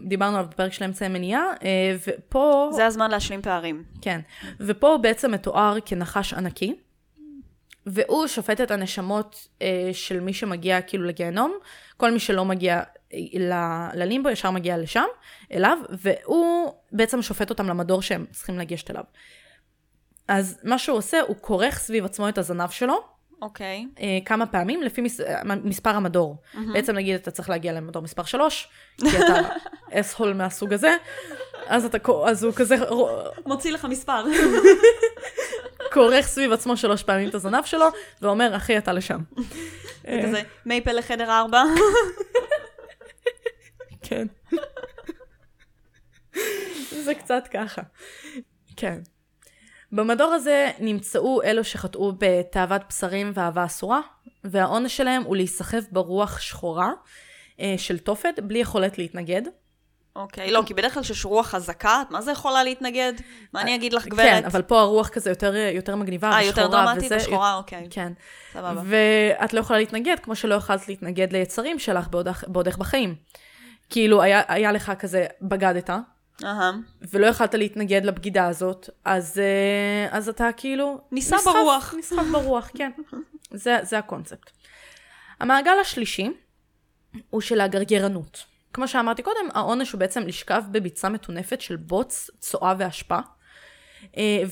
[0.07, 2.69] דיברנו עליו בפרק של האמצעי מניעה, אה, ופה...
[2.73, 3.83] זה הזמן להשלים פערים.
[4.01, 4.19] כן.
[4.59, 6.75] ופה הוא בעצם מתואר כנחש ענקי,
[7.85, 11.57] והוא שופט את הנשמות אה, של מי שמגיע כאילו לגיהנום,
[11.97, 12.81] כל מי שלא מגיע
[13.13, 15.05] אה, ל- ללימבו ישר מגיע לשם,
[15.51, 19.03] אליו, והוא בעצם שופט אותם למדור שהם צריכים לגשת אליו.
[20.27, 23.87] אז מה שהוא עושה, הוא כורך סביב עצמו את הזנב שלו, אוקיי.
[23.99, 26.35] אה, כמה פעמים לפי מס, אה, מספר המדור.
[26.35, 26.57] Mm-hmm.
[26.73, 28.67] בעצם נגיד אתה צריך להגיע למדור מספר 3,
[28.97, 29.39] כי אתה
[29.99, 30.95] אס-הול מהסוג הזה,
[31.67, 32.75] אז, אתה, אז הוא כזה
[33.45, 34.25] מוציא לך מספר.
[35.93, 37.85] כורך סביב עצמו שלוש פעמים את הזנב שלו,
[38.21, 39.19] ואומר, אחי, אתה לשם.
[40.01, 41.63] זה כזה מייפל לחדר ארבע.
[44.07, 44.27] כן.
[46.91, 47.81] זה קצת ככה.
[48.77, 48.99] כן.
[49.91, 54.01] במדור הזה נמצאו אלו שחטאו בתאוות בשרים ואהבה אסורה,
[54.43, 56.91] והעונש שלהם הוא להיסחף ברוח שחורה
[57.59, 59.41] אה, של תופת, בלי יכולת להתנגד.
[60.15, 63.13] אוקיי, לא, כי בדרך כלל כשיש רוח חזקה, את מה זה יכולה להתנגד?
[63.53, 64.45] מה אני אגיד לך, כן, גברת?
[64.45, 66.63] אבל פה הרוח כזה יותר, יותר מגניבה אה, ושחורה.
[66.63, 67.87] יותר דרמטית ושחורה, אוקיי.
[67.89, 68.13] כן.
[68.53, 68.81] סבבה.
[68.85, 73.15] ואת לא יכולה להתנגד, כמו שלא יכולת להתנגד ליצרים שלך בעודך, בעודך בחיים.
[73.89, 75.89] כאילו, היה, היה לך כזה, בגדת,
[76.43, 76.71] אהה.
[77.11, 81.01] ולא יכלת להתנגד לבגידה הזאת, אז, אה, אז אתה כאילו...
[81.11, 81.93] נישא נסחף- ברוח.
[81.97, 82.91] נסחף ברוח, כן.
[83.51, 84.49] זה, זה הקונספט.
[85.39, 86.29] המעגל השלישי
[87.29, 88.52] הוא של הגרגרנות.
[88.73, 93.19] כמו שאמרתי קודם, העונש הוא בעצם לשכב בביצה מטונפת של בוץ, צואה ואשפה,
[94.17, 94.43] אה,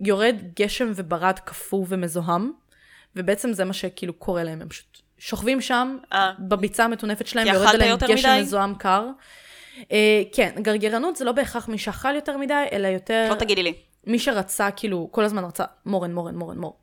[0.00, 2.52] ויורד גשם וברד קפוא ומזוהם,
[3.16, 6.32] ובעצם זה מה שכאילו קורה להם, הם פשוט שוכבים שם, אה.
[6.38, 8.40] בביצה המטונפת שלהם, אכלת עליהם גשם מדי?
[8.40, 9.06] מזוהם קר.
[9.92, 13.74] אה, כן, גרגרנות זה לא בהכרח מי שאכל יותר מדי, אלא יותר לא תגידי לי.
[14.06, 16.78] מי שרצה, כאילו, כל הזמן רצה מורן, מורן, מורן, מור.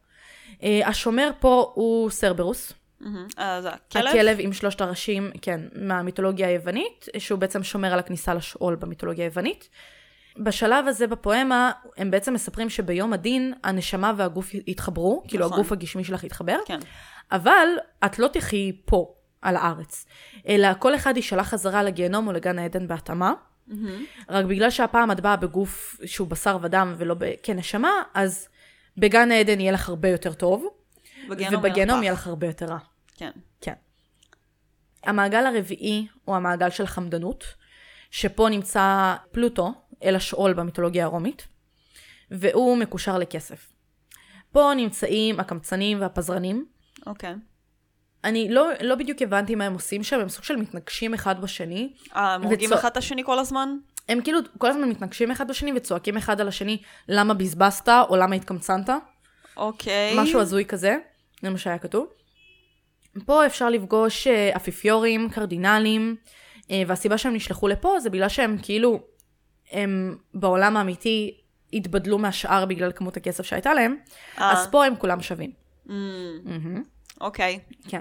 [0.64, 2.74] אה, השומר פה הוא סרברוס.
[3.38, 4.08] אז הכלב?
[4.08, 9.70] הכלב עם שלושת הראשים, כן, מהמיתולוגיה היוונית, שהוא בעצם שומר על הכניסה לשאול במיתולוגיה היוונית.
[10.38, 15.60] בשלב הזה בפואמה, הם בעצם מספרים שביום הדין, הנשמה והגוף יתחברו, כאילו נכון.
[15.60, 16.80] הגוף הגשמי שלך יתחבר, כן.
[17.32, 17.68] אבל
[18.06, 20.06] את לא תחי פה, על הארץ,
[20.48, 23.34] אלא כל אחד יישלח חזרה לגיהנום או לגן העדן בהתאמה.
[24.30, 28.48] רק בגלל שהפעם את באה בגוף שהוא בשר ודם ולא כנשמה, אז
[28.98, 30.68] בגן העדן יהיה לך הרבה יותר טוב,
[31.30, 32.78] בגיהנום ובגיהנום יהיה לך הרבה יותר רע.
[33.18, 33.32] כן.
[33.62, 33.74] כן.
[35.04, 37.44] המעגל הרביעי הוא המעגל של חמדנות,
[38.12, 41.48] שפה נמצא פלוטו, אל השאול במיתולוגיה הרומית,
[42.32, 43.72] והוא מקושר לכסף.
[44.52, 46.66] פה נמצאים הקמצנים והפזרנים.
[47.06, 47.36] אוקיי.
[48.24, 51.94] אני לא, לא בדיוק הבנתי מה הם עושים שם, הם סוג של מתנגשים אחד בשני.
[52.16, 53.78] אה, הם הורגים וצוע- אחד את השני כל הזמן?
[54.10, 58.36] הם כאילו כל הזמן מתנגשים אחד בשני וצועקים אחד על השני למה בזבזת או למה
[58.36, 58.90] התקמצנת.
[59.58, 60.14] אוקיי.
[60.20, 60.96] משהו הזוי כזה,
[61.42, 62.08] זה מה שהיה כתוב.
[63.26, 66.16] פה אפשר לפגוש אה, אפיפיורים, קרדינלים,
[66.72, 69.00] אה, והסיבה שהם נשלחו לפה זה בגלל שהם כאילו,
[69.72, 71.38] הם בעולם האמיתי
[71.74, 73.96] התבדלו מהשאר בגלל כמות הכסף שהייתה להם,
[74.38, 74.52] אה.
[74.52, 75.52] אז פה הם כולם שווים.
[75.88, 75.92] Mm,
[77.22, 77.60] אוקיי.
[77.88, 78.00] כן.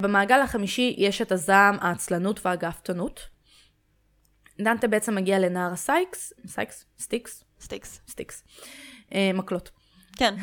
[0.00, 3.28] במעגל החמישי יש את הזעם, העצלנות והגאוותנות.
[4.60, 6.84] דנטה בעצם מגיע לנהר הסייקס, סייקס?
[6.98, 7.44] סטיקס?
[7.60, 8.00] סטיקס.
[8.08, 8.44] סטיקס.
[9.14, 9.70] אה, מקלות.
[10.20, 10.34] כן.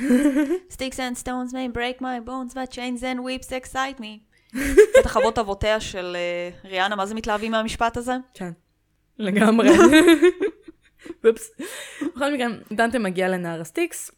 [0.70, 4.20] Sticks and stones may break my bones, but chains and whips excite me.
[5.00, 8.14] בטח אבות אבותיה של אה, ריאנה, מה זה מתלהבים מהמשפט הזה?
[8.34, 8.52] כן.
[9.20, 9.70] לגמרי.
[11.26, 11.52] אופס.
[12.16, 14.12] בכל מקרה, דנטה מגיע לנהר הסטיקס.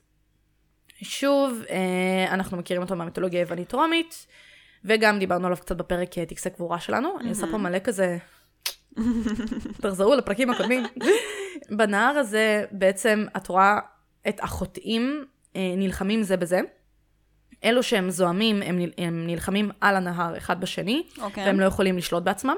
[1.01, 4.27] שוב, אה, אנחנו מכירים אותו מהמיתולוגיה היוונית-רומית,
[4.85, 7.19] וגם דיברנו עליו קצת בפרק אה, טקסי קבורה שלנו.
[7.19, 8.17] אני עושה פה מלא כזה...
[9.81, 10.83] תחזרו לפרקים הקודמים.
[11.77, 13.79] בנהר הזה בעצם את רואה
[14.27, 15.25] את החוטאים
[15.77, 16.61] נלחמים זה בזה.
[17.63, 21.45] אלו שהם זועמים, הם, הם נלחמים על הנהר אחד בשני, אוקיי.
[21.45, 22.55] והם לא יכולים לשלוט בעצמם.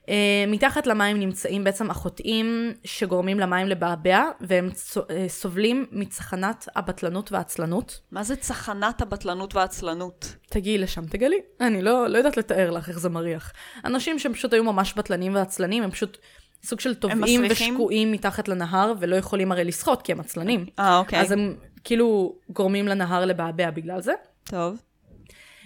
[0.00, 0.12] Uh,
[0.48, 8.00] מתחת למים נמצאים בעצם החוטאים שגורמים למים לבעבע, והם צו- uh, סובלים מצחנת הבטלנות והעצלנות.
[8.10, 10.34] מה זה צחנת הבטלנות והעצלנות?
[10.48, 11.40] תגיעי לשם, תגלי.
[11.60, 13.52] אני לא, לא יודעת לתאר לך איך זה מריח.
[13.84, 16.18] אנשים שהם פשוט היו ממש בטלנים ועצלנים, הם פשוט
[16.64, 17.42] סוג של טובעים?
[17.50, 20.66] ושקועים מתחת לנהר, ולא יכולים הרי לשחות כי הם עצלנים.
[20.78, 21.20] אה, אוקיי.
[21.20, 24.12] אז הם כאילו גורמים לנהר לבעבע בגלל זה.
[24.44, 24.82] טוב.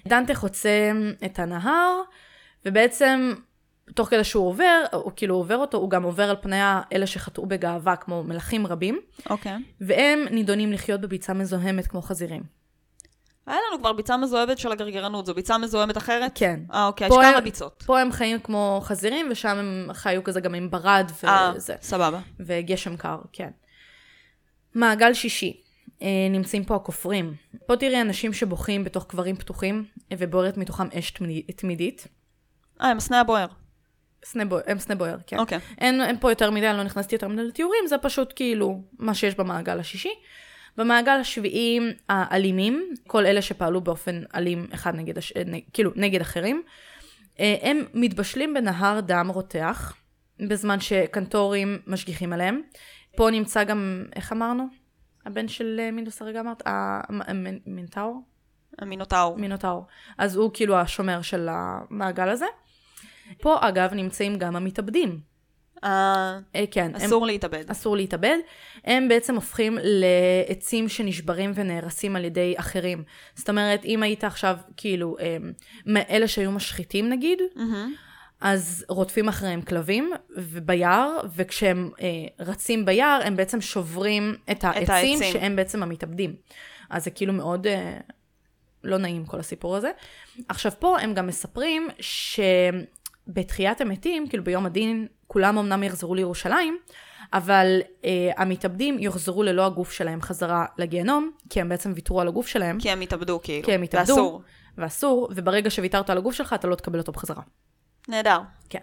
[0.09, 0.91] דנטה חוצה
[1.25, 2.01] את הנהר,
[2.67, 3.35] ובעצם
[3.95, 7.47] תוך כדי שהוא עובר, או כאילו עובר אותו, הוא גם עובר על פני האלה שחטאו
[7.47, 9.01] בגאווה, כמו מלכים רבים,
[9.31, 9.57] אוקיי.
[9.81, 12.43] והם נידונים לחיות בביצה מזוהמת כמו חזירים.
[13.47, 16.33] היה לנו כבר ביצה מזוהמת של הגרגרנות, זו ביצה מזוהמת אחרת?
[16.35, 16.61] כן.
[16.73, 17.83] אה, אוקיי, יש כמה ביצות.
[17.87, 21.75] פה הם חיים כמו חזירים, ושם הם חיו כזה גם עם ברד אה, וזה.
[21.81, 22.21] סבבה.
[22.41, 23.51] וגשם קר, כן.
[24.75, 25.64] מעגל שישי, אה,
[26.31, 27.35] נמצאים פה הכופרים.
[27.67, 29.85] פה תראי אנשים שבוכים בתוך קברים פתוחים,
[30.19, 32.07] ובוערת מתוכם אש תמידי- תמידית.
[32.81, 33.47] אה, הם הסנה הבוער.
[34.25, 35.39] סנה בוער, הם סנה בוער, כן.
[35.39, 35.59] אוקיי.
[35.79, 39.15] אין, אין פה יותר מדי, אני לא נכנסתי יותר מדי לתיאורים, זה פשוט כאילו מה
[39.15, 40.13] שיש במעגל השישי.
[40.77, 45.33] במעגל השביעי, האלימים, כל אלה שפעלו באופן אלים אחד נגד, הש...
[45.37, 45.61] נ...
[45.73, 46.63] כאילו, נגד אחרים,
[47.41, 49.97] אה, הם מתבשלים בנהר דם רותח,
[50.49, 52.61] בזמן שקנטורים משגיחים עליהם.
[53.17, 54.65] פה נמצא גם, איך אמרנו?
[55.27, 56.63] הבן של אה, מינדוס הרגע אמרת?
[56.67, 58.23] המינטאור?
[58.79, 59.37] המינוטאור.
[59.37, 59.87] מינוטאור.
[60.19, 62.47] אז הוא כאילו השומר של המעגל הזה.
[63.41, 65.21] פה אגב נמצאים גם המתאבדים.
[65.85, 67.71] אה, אה, כן, הם, אסור להתאבד.
[67.71, 68.39] אסור להתאבד.
[68.85, 73.03] הם בעצם הופכים לעצים שנשברים ונהרסים על ידי אחרים.
[73.35, 75.37] זאת אומרת, אם היית עכשיו, כאילו, אה,
[75.87, 77.95] מאלה שהיו משחיתים נגיד, מהמם.
[78.45, 82.07] אז רודפים אחריהם כלבים וביער, וכשהם אה,
[82.47, 85.33] רצים ביער, הם בעצם שוברים את העצים, העצים.
[85.33, 86.35] שהם בעצם המתאבדים.
[86.91, 87.97] אז זה כאילו מאוד אה,
[88.85, 89.91] לא נעים כל הסיפור הזה.
[90.49, 96.79] עכשיו פה הם גם מספרים שבתחיית המתים, כאילו ביום הדין, כולם אמנם יחזרו לירושלים,
[97.33, 102.47] אבל אה, המתאבדים יוחזרו ללא הגוף שלהם חזרה לגיהנום, כי הם בעצם ויתרו על הגוף
[102.47, 103.67] שלהם, כי הם התאבדו, כאילו.
[103.67, 104.43] כי הם התאבדו, ואסור.
[104.79, 107.43] ואסור, וברגע שוויתרת על הגוף שלך, אתה לא תקבל אותו בחזרה.
[108.09, 108.41] נהדר.
[108.69, 108.79] כן.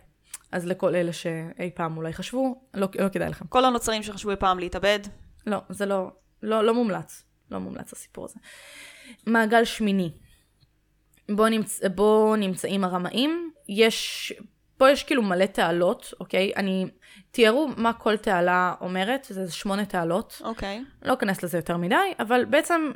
[0.51, 3.47] אז לכל אלה שאי פעם אולי חשבו, לא, לא כדאי לכם.
[3.47, 4.99] כל הנוצרים שחשבו אי פעם להתאבד,
[5.47, 6.11] לא, זה לא,
[6.43, 7.24] לא, לא מומלץ.
[7.51, 8.39] לא מומלץ הסיפור הזה.
[9.28, 10.11] מעגל שמיני.
[11.36, 11.80] בו, נמצ...
[11.95, 13.51] בו נמצאים הרמאים.
[13.69, 14.34] יש,
[14.78, 16.51] פה יש כאילו מלא תעלות, אוקיי?
[16.55, 16.86] אני,
[17.32, 20.41] תיארו מה כל תעלה אומרת, זה שמונה תעלות.
[20.43, 20.84] אוקיי.
[21.01, 22.91] לא אכנס לזה יותר מדי, אבל בעצם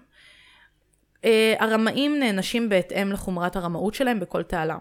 [1.25, 4.77] אה, הרמאים נענשים בהתאם לחומרת הרמאות שלהם בכל תעלה.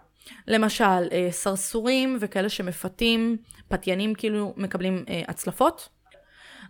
[0.46, 3.36] למשל, אה, סרסורים וכאלה שמפתים,
[3.68, 5.88] פתיינים כאילו מקבלים אה, הצלפות.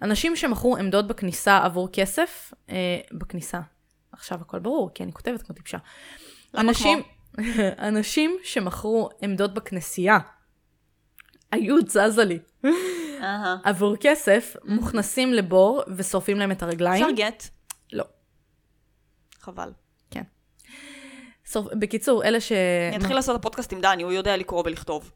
[0.02, 3.60] אנשים שמכרו עמדות בכניסה עבור כסף, אה, בכניסה,
[4.12, 5.78] עכשיו הכל ברור, כי אני כותבת כמו טיפשה.
[6.56, 7.02] אנשים,
[7.88, 10.18] אנשים שמכרו עמדות בכנסייה,
[11.52, 12.38] היו זזה לי.
[13.64, 17.04] עבור כסף, מוכנסים לבור ושורפים להם את הרגליים.
[17.04, 17.44] אפשר גט?
[17.92, 18.04] לא.
[19.40, 19.72] חבל.
[21.54, 21.60] כן.
[21.60, 21.74] שורפ...
[21.74, 22.52] בקיצור, אלה ש...
[22.52, 25.10] אני אתחיל לעשות את הפודקאסט עם דני, הוא יודע לקרוא ולכתוב.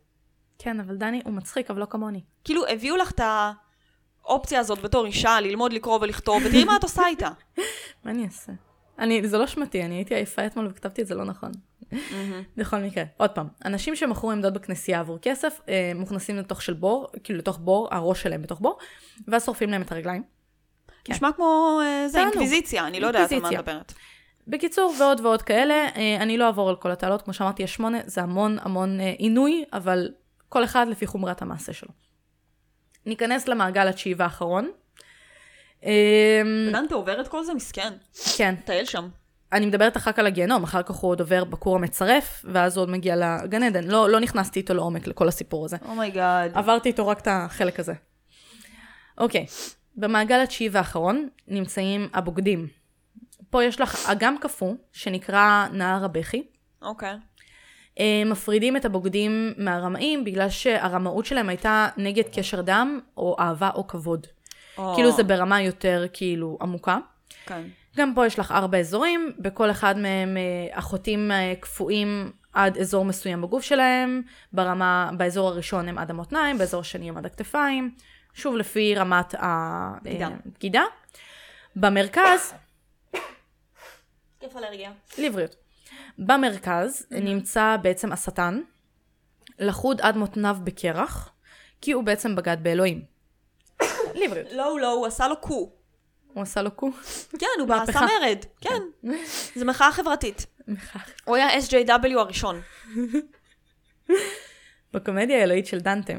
[0.59, 2.21] כן, אבל דני הוא מצחיק, אבל לא כמוני.
[2.45, 3.21] כאילו, הביאו לך את
[4.25, 7.29] האופציה הזאת בתור אישה, ללמוד לקרוא ולכתוב, ותראי מה את עושה איתה.
[8.05, 8.53] מה אני אעשה?
[8.99, 11.51] אני, זה לא שמתי, אני הייתי עייפה אתמול וכתבתי את זה לא נכון.
[12.57, 17.07] בכל מקרה, עוד פעם, אנשים שמכרו עמדות בכנסייה עבור כסף, אה, מוכנסים לתוך של בור,
[17.25, 18.79] כאילו לתוך בור, הראש שלהם בתוך בור,
[19.29, 20.23] ואז שורפים להם את הרגליים.
[21.05, 21.13] כן.
[21.13, 22.21] נשמע כמו אה, זה.
[22.21, 23.55] אינקוויזיציה, אני לא יודעת על מה את.
[23.55, 23.95] מדברת.
[24.49, 27.99] בקיצור, ועוד ועוד כאלה, אה, אני לא אעבור על כל התעלות, כמו שאמרתי, יש שמונה,
[28.07, 30.09] זה המון המון אה, עינוי, אבל
[30.49, 31.91] כל אחד לפי חומרת המעשה שלו.
[33.07, 34.71] ניכנס למעגל התשיעי והאחרון.
[35.85, 36.43] אה,
[36.73, 37.93] דנטה עובר את כל זה, מסכן.
[38.37, 39.09] כן, טייל שם.
[39.53, 42.83] אני מדברת אחר כך על הגיהנום, אחר כך הוא עוד עובר בכור המצרף, ואז הוא
[42.83, 43.85] עוד מגיע לגן עדן.
[43.85, 45.77] לא, לא נכנסתי איתו לעומק לכל הסיפור הזה.
[45.89, 46.51] Oh my god.
[46.55, 47.93] עברתי איתו רק את החלק הזה.
[49.19, 49.47] אוקיי,
[49.97, 52.78] במעגל התשיעי והאחרון נמצאים הבוגדים.
[53.51, 56.43] פה יש לך אגם קפוא, שנקרא נהר הבכי.
[56.83, 57.15] אוקיי.
[57.99, 63.87] אה, מפרידים את הבוגדים מהרמאים בגלל שהרמאות שלהם הייתה נגד קשר דם, או אהבה או
[63.87, 64.27] כבוד.
[64.79, 66.99] או, כאילו זה ברמה יותר כאילו עמוקה.
[67.47, 67.63] כן.
[67.97, 73.05] גם פה יש לך ארבע אזורים, בכל אחד מהם אה, החוטים אה, קפואים עד אזור
[73.05, 74.23] מסוים בגוף שלהם,
[74.53, 77.95] ברמה, באזור הראשון הם עד המותניים, באזור השני הם עד הכתפיים,
[78.35, 79.35] שוב לפי רמת
[80.03, 80.29] בגידה.
[80.47, 80.83] הבגידה.
[81.77, 82.55] במרכז,
[84.41, 84.93] כיף אלרגיה.
[85.19, 85.57] לבריאות.
[86.19, 88.61] במרכז נמצא בעצם השטן,
[89.59, 91.33] לחוד עד מותניו בקרח,
[91.81, 93.05] כי הוא בעצם בגד באלוהים.
[94.25, 94.53] לבריאות.
[94.53, 95.73] לא, לא, הוא עשה לו קו.
[96.33, 96.91] הוא עשה לו קו.
[97.39, 98.01] כן, הוא עשה.
[98.01, 98.45] מרד.
[98.61, 99.11] כן.
[99.55, 100.47] זה מחאה חברתית.
[101.25, 102.61] הוא היה SJW הראשון.
[104.95, 106.13] בקומדיה האלוהית של דנטה,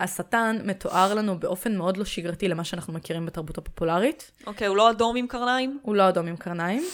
[0.00, 4.30] השטן מתואר לנו באופן מאוד לא שגרתי למה שאנחנו מכירים בתרבות הפופולרית.
[4.46, 5.78] אוקיי, הוא לא אדום עם קרניים?
[5.82, 6.84] הוא לא אדום עם קרניים.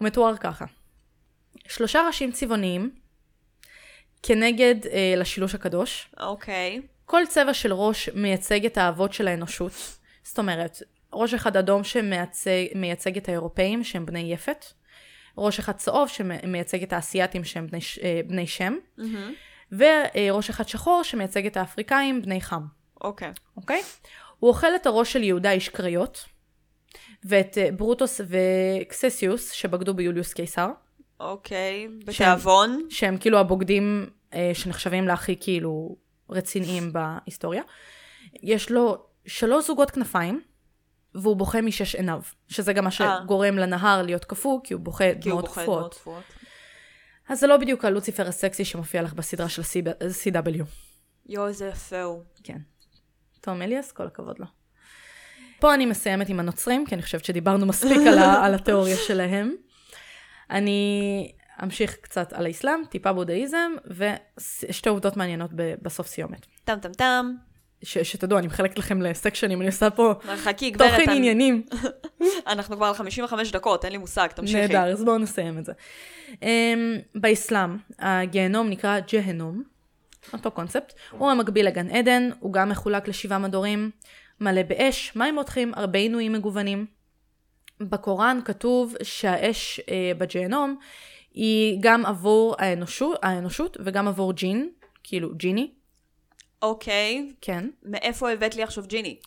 [0.00, 0.64] הוא מתואר ככה.
[1.68, 2.90] שלושה ראשים צבעוניים
[4.22, 6.10] כנגד אה, לשילוש הקדוש.
[6.20, 6.80] אוקיי.
[7.06, 9.72] כל צבע של ראש מייצג את האבות של האנושות.
[10.22, 10.82] זאת אומרת,
[11.12, 14.64] ראש אחד אדום שמייצג את האירופאים שהם בני יפת.
[15.38, 18.76] ראש אחד צהוב שמייצג את האסייתים שהם בני, אה, בני שם.
[18.96, 19.34] מהמם.
[19.72, 22.62] וראש אחד שחור שמייצג את האפריקאים בני חם.
[23.00, 23.32] אוקיי.
[23.56, 23.82] אוקיי?
[24.38, 26.24] הוא אוכל את הראש של יהודה איש קריות,
[27.24, 30.68] ואת אה, ברוטוס וקססיוס שבגדו ביוליוס קיסר,
[31.20, 31.88] אוקיי.
[32.04, 32.86] בתיאבון.
[32.90, 35.96] שהם כאילו הבוגדים אה, שנחשבים להכי כאילו
[36.30, 37.62] רציניים בהיסטוריה.
[38.42, 40.40] יש לו שלוש זוגות כנפיים,
[41.14, 45.48] והוא בוכה משש עיניו, שזה גם מה שגורם לנהר להיות קפוא, כי הוא בוכה דמעות.
[45.48, 46.06] קפואות.
[47.28, 50.64] אז זה לא בדיוק הלוציפר הסקסי שמופיע לך בסדרה של CW.
[51.26, 52.22] יואו, איזה יפה הוא.
[52.44, 52.58] כן.
[53.40, 54.46] תום אליאס, כל הכבוד לו.
[55.60, 59.54] פה אני מסיימת עם הנוצרים, כי אני חושבת שדיברנו מספיק על, ה- על התיאוריה שלהם.
[60.50, 61.32] אני
[61.64, 63.72] אמשיך קצת על האסלאם, טיפה בודהיזם,
[64.66, 66.46] ושתי עובדות מעניינות ב- בסוף סיומת.
[66.64, 67.34] טם טם טם.
[67.82, 70.90] ש- שתדעו, אני מחלקת לכם לסקשנים, אני עושה פה חכי, גברת.
[70.90, 71.62] תוכן אני- עניינים.
[72.46, 74.60] אנחנו כבר על 55 דקות, אין לי מושג, תמשיכי.
[74.60, 75.72] נהדר, אז בואו נסיים את זה.
[76.30, 76.34] Um,
[77.14, 79.62] באסלאם, הגיהנום נקרא ג'הנום,
[80.32, 80.92] אותו קונספט.
[81.10, 83.90] הוא המקביל לגן עדן, הוא גם מחולק לשבעה מדורים,
[84.40, 86.86] מלא באש, מים מותחים, הרבה עינויים מגוונים.
[87.80, 90.76] בקוראן כתוב שהאש uh, בג'הנום
[91.34, 94.70] היא גם עבור האנושות, האנושות וגם עבור ג'ין,
[95.02, 95.70] כאילו ג'יני,
[96.62, 97.32] אוקיי.
[97.40, 97.70] כן.
[97.82, 99.18] מאיפה הבאת לי עכשיו ג'יני?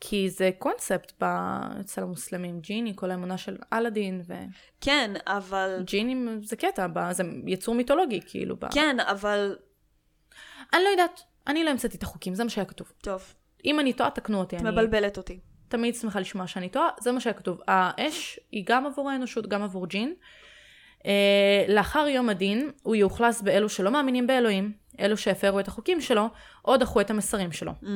[0.00, 1.24] כי זה קונספט ב...
[1.80, 4.22] אצל המוסלמים, ג'יני, כל האמונה של אלאדין,
[4.80, 5.78] כן, אבל...
[5.80, 7.12] וג'ינים זה קטע, ב...
[7.12, 8.56] זה יצור מיתולוגי, כאילו.
[8.56, 8.74] ב...
[8.74, 9.56] כן, אבל...
[10.72, 12.92] אני לא יודעת, אני לא המצאתי את החוקים, זה מה שהיה כתוב.
[13.00, 13.34] טוב,
[13.66, 15.38] אם אני טועה, תקנו אותי, את אני מבלבלת אותי.
[15.68, 17.60] תמיד שמחה לשמוע שאני טועה, זה מה שהיה כתוב.
[17.68, 20.14] האש היא גם עבור האנושות, גם עבור ג'ין.
[21.06, 26.28] אה, לאחר יום הדין, הוא יאוכלס באלו שלא מאמינים באלוהים, אלו שהפרו את החוקים שלו,
[26.64, 27.72] או דחו את המסרים שלו.
[27.82, 27.86] Mm,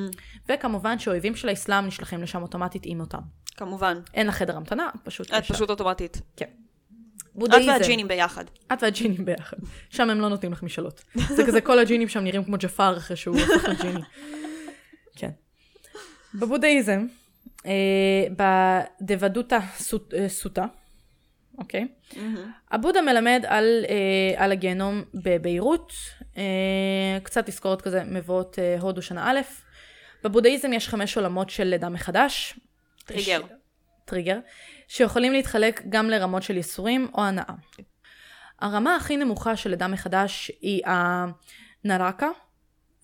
[0.49, 3.21] וכמובן שאויבים של האסלאם נשלחים לשם אוטומטית עם אותם.
[3.57, 3.99] כמובן.
[4.15, 5.55] אין לה חדר המתנה, פשוט את ישר.
[5.55, 6.21] פשוט אוטומטית.
[6.37, 6.47] כן.
[6.47, 7.69] את בודהיזם.
[7.73, 8.45] והג'ינים ביחד.
[8.73, 9.57] את והג'ינים ביחד.
[9.91, 11.05] שם הם לא נותנים לך משאלות.
[11.15, 14.01] זה כזה כל הג'ינים שם נראים כמו ג'פר אחרי שהוא הופך לג'יני.
[16.35, 17.07] בבודהיזם,
[17.67, 18.25] אה,
[19.01, 20.65] בדבדותא סוט- אה, סוטה,
[21.59, 21.89] אוקיי?
[22.71, 25.93] הבודה מלמד על, אה, על הגיהנום בביירות,
[26.37, 26.43] אה,
[27.23, 29.41] קצת תזכורת כזה מבואות אה, הודו שנה א'.
[30.25, 32.61] בבודהיזם יש חמש עולמות של לידה מחדש.
[33.05, 33.41] טריגר.
[33.49, 33.51] ש...
[34.05, 34.39] טריגר,
[34.89, 37.55] שיכולים להתחלק גם לרמות של ייסורים או הנאה.
[38.61, 40.83] הרמה הכי נמוכה של לידה מחדש היא
[41.85, 42.29] הנרקה,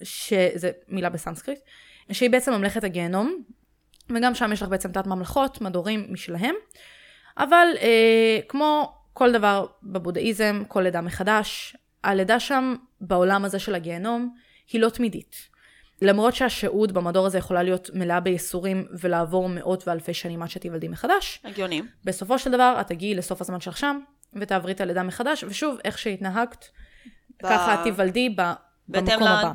[0.03, 1.59] שזה מילה בסנסקריט,
[2.13, 3.43] שהיא בעצם ממלכת הגיהנום,
[4.11, 6.55] וגם שם יש לך בעצם תת ממלכות, מדורים משלהם,
[7.39, 14.35] אבל אה, כמו כל דבר בבודהיזם, כל לידה מחדש, הלידה שם בעולם הזה של הגיהנום
[14.73, 15.37] היא לא תמידית.
[16.03, 21.41] למרות שהשהות במדור הזה יכולה להיות מלאה בייסורים ולעבור מאות ואלפי שנים עד שתיוולדי מחדש,
[21.45, 21.83] הגיוני.
[22.05, 24.01] בסופו של דבר את תגיעי לסוף הזמן שלך שם,
[24.35, 26.65] ותעברי את הלידה מחדש, ושוב, איך שהתנהגת,
[27.43, 28.53] ב- ככה את תיוולדי ב-
[28.89, 29.53] במקום ל- הבא.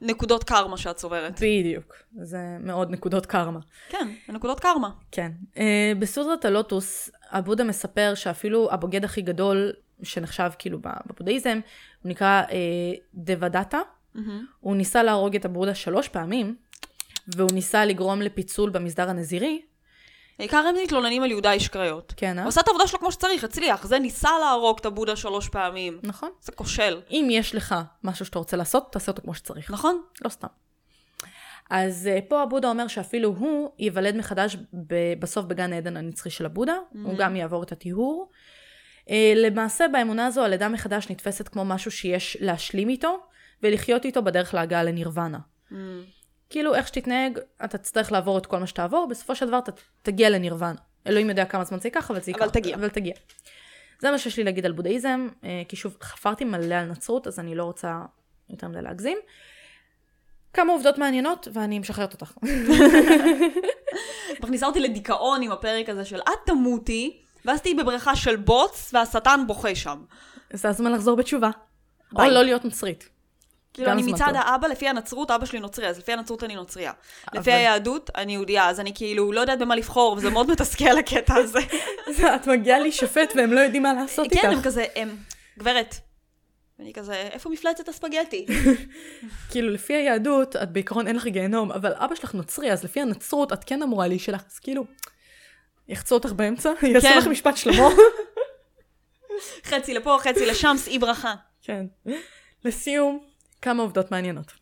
[0.00, 1.40] נקודות קרמה שאת צוברת.
[1.40, 1.94] בדיוק.
[2.22, 3.60] זה מאוד נקודות קרמה.
[3.88, 4.90] כן, זה נקודות קרמה.
[5.10, 5.32] כן.
[5.54, 5.58] Uh,
[5.98, 9.72] בסודרת הלוטוס, הבודה מספר שאפילו הבוגד הכי גדול
[10.02, 11.60] שנחשב כאילו בבודהיזם,
[12.02, 12.52] הוא נקרא uh,
[13.14, 13.78] דוודאטה.
[14.16, 14.20] Mm-hmm.
[14.60, 16.56] הוא ניסה להרוג את הבודה שלוש פעמים,
[17.28, 19.62] והוא ניסה לגרום לפיצול במסדר הנזירי.
[20.38, 22.14] העיקר הם מתלוננים על יהודה איש קריות.
[22.16, 22.42] כן, אה?
[22.42, 23.86] הוא עשה את העבודה שלו כמו שצריך, הצליח.
[23.86, 25.98] זה ניסה להרוג את הבודה שלוש פעמים.
[26.02, 26.30] נכון.
[26.40, 27.00] זה כושל.
[27.10, 27.74] אם יש לך
[28.04, 29.70] משהו שאתה רוצה לעשות, תעשה אותו כמו שצריך.
[29.70, 30.02] נכון?
[30.24, 30.48] לא סתם.
[31.70, 34.56] אז uh, פה הבודה אומר שאפילו הוא ייוולד מחדש
[34.86, 36.98] ב- בסוף בגן עדן הנצחי של הבודה, mm-hmm.
[37.02, 38.30] הוא גם יעבור את הטיהור.
[39.06, 43.18] Uh, למעשה באמונה הזו הלידה מחדש נתפסת כמו משהו שיש להשלים איתו,
[43.62, 45.38] ולחיות איתו בדרך להגעה לנירוונה.
[45.70, 45.74] Mm.
[46.50, 49.72] כאילו, איך שתתנהג, אתה תצטרך לעבור את כל מה שתעבור, בסופו של דבר אתה
[50.02, 50.80] תגיע לנירוונה.
[51.06, 52.42] אלוהים יודע כמה זמן זה ייקח, אבל זה ייקח.
[52.42, 52.76] אבל תגיע.
[52.76, 53.14] אבל תגיע.
[54.00, 57.40] זה מה שיש לי להגיד על בודהיזם, אה, כי שוב, חפרתי מלא על נצרות, אז
[57.40, 58.00] אני לא רוצה
[58.50, 59.18] יותר מדי להגזים.
[60.52, 62.32] כמה עובדות מעניינות, ואני משחררת אותך.
[64.42, 69.44] מכניסה אותי לדיכאון עם הפרק הזה של את תמותי, ואז תהיי בבריכה של בוץ, והשטן
[69.46, 70.04] בוכה שם.
[70.52, 71.50] זה הזמן לחזור בתשובה.
[72.12, 72.28] ביי.
[72.28, 73.08] או לא להיות נוצרית.
[73.74, 74.36] כאילו, אני מצד טוב.
[74.36, 76.92] האבא, לפי הנצרות, אבא שלי נוצרי, אז לפי הנצרות אני נוצריה.
[77.32, 80.98] אבל- לפי היהדות, אני יהודייה, אז אני כאילו לא יודעת במה לבחור, וזה מאוד מתסכל
[80.98, 81.58] הקטע הזה.
[82.36, 84.42] את מגיעה להישפט והם לא יודעים מה לעשות איתך.
[84.42, 85.16] כן, הם כזה, הם,
[85.58, 85.94] גברת.
[86.78, 88.46] ואני כזה, איפה מפלצת הספגטי?
[89.50, 93.52] כאילו, לפי היהדות, את בעיקרון אין לך גיהנום, אבל אבא שלך נוצרי, אז לפי הנצרות,
[93.52, 94.44] את כן אמורה להישלח.
[94.52, 94.84] אז כאילו,
[95.88, 97.18] יחצו אותך באמצע, יעשו כן.
[97.18, 97.88] לך משפט שלמה.
[99.64, 101.34] חצי לפה, חצי לשם, שאי ברכה.
[101.62, 101.86] כן.
[102.64, 103.20] לסיום,
[103.64, 104.52] כמה עובדות מעניינות.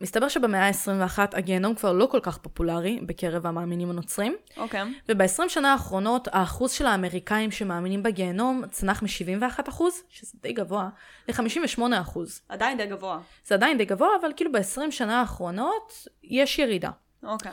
[0.00, 4.82] מסתבר שבמאה ה-21 הגיהנום כבר לא כל כך פופולרי בקרב המאמינים הנוצרים, אוקיי.
[5.08, 10.88] וב-20 שנה האחרונות האחוז של האמריקאים שמאמינים בגיהנום צנח מ-71%, שזה די גבוה,
[11.28, 12.18] ל-58%.
[12.48, 13.20] עדיין די גבוה.
[13.46, 15.92] זה עדיין די גבוה, אבל כאילו ב-20 שנה האחרונות
[16.24, 16.90] יש ירידה.
[17.22, 17.52] אוקיי.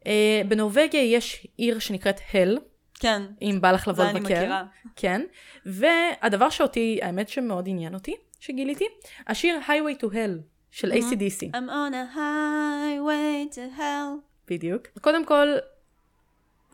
[0.00, 0.06] Uh,
[0.48, 2.58] בנורבגיה יש עיר שנקראת הל,
[2.94, 3.22] כן.
[3.42, 4.34] אם בא לך לבוא זה אני לבקר.
[4.34, 4.64] מכירה.
[4.96, 5.22] כן.
[5.66, 8.16] והדבר שאותי, האמת שמאוד עניין אותי,
[8.46, 8.84] שגיליתי,
[9.26, 11.56] השיר Highway to Hell של ACDC.
[11.56, 14.20] I'm on a highway to hell.
[14.48, 14.82] בדיוק.
[15.00, 15.48] קודם כל,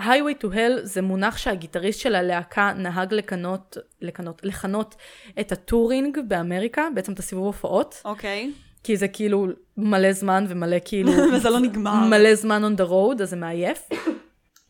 [0.01, 4.95] Highway to Hell זה מונח שהגיטריסט של הלהקה נהג לקנות, לקנות, לכנות
[5.41, 8.53] את הטורינג באמריקה, בעצם את הסיבוב הופעות, אוקיי.
[8.85, 9.47] כי זה כאילו
[9.77, 11.13] מלא זמן ומלא כאילו...
[11.35, 11.95] וזה לא נגמר.
[11.95, 13.89] מלא זמן on the road, אז זה מעייף.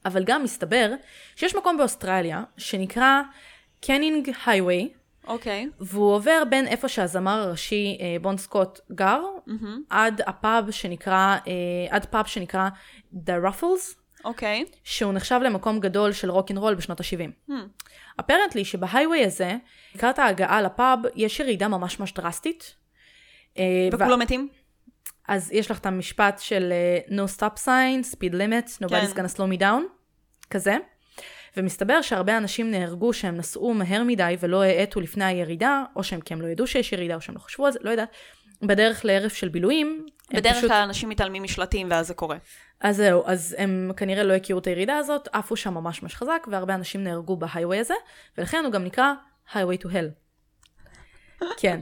[0.05, 0.92] אבל גם מסתבר
[1.36, 3.20] שיש מקום באוסטרליה שנקרא
[3.81, 4.89] Canning Highway,
[5.27, 5.68] אוקיי.
[5.81, 9.23] והוא עובר בין איפה שהזמר הראשי אה, בון סקוט גר,
[9.91, 11.53] עד הפאב שנקרא, אה,
[11.91, 12.68] עד פאב שנקרא
[13.14, 14.64] The Raffles, אוקיי.
[14.85, 17.53] שהוא נחשב למקום גדול של רוקנרול בשנות ה-70.
[18.20, 19.57] Apparently שב highway הזה,
[19.95, 22.75] לקראת ההגעה לפאב, יש ירידה ממש ממש דרסטית.
[23.59, 24.49] אה, ו- וכולם מתים?
[25.29, 26.73] אז יש לך את המשפט של
[27.09, 29.25] uh, no stop sign, speed limit, nobody's כן.
[29.25, 29.83] gonna slow me down,
[30.51, 30.77] כזה.
[31.57, 36.34] ומסתבר שהרבה אנשים נהרגו שהם נסעו מהר מדי ולא האטו לפני הירידה, או שהם כי
[36.34, 38.09] הם לא ידעו שיש ירידה, או שהם לא חשבו על זה, לא יודעת.
[38.62, 40.07] בדרך לערב של בילויים.
[40.34, 42.36] בדרך פשוט- כלל אנשים מתעלמים משלטים ואז זה קורה.
[42.80, 46.46] אז זהו, אז הם כנראה לא הכירו את הירידה הזאת, עפו שם ממש ממש חזק,
[46.51, 47.94] והרבה אנשים נהרגו בהייווי הזה,
[48.38, 49.12] ולכן הוא גם נקרא
[49.53, 51.44] Highway to Hell.
[51.57, 51.80] כן.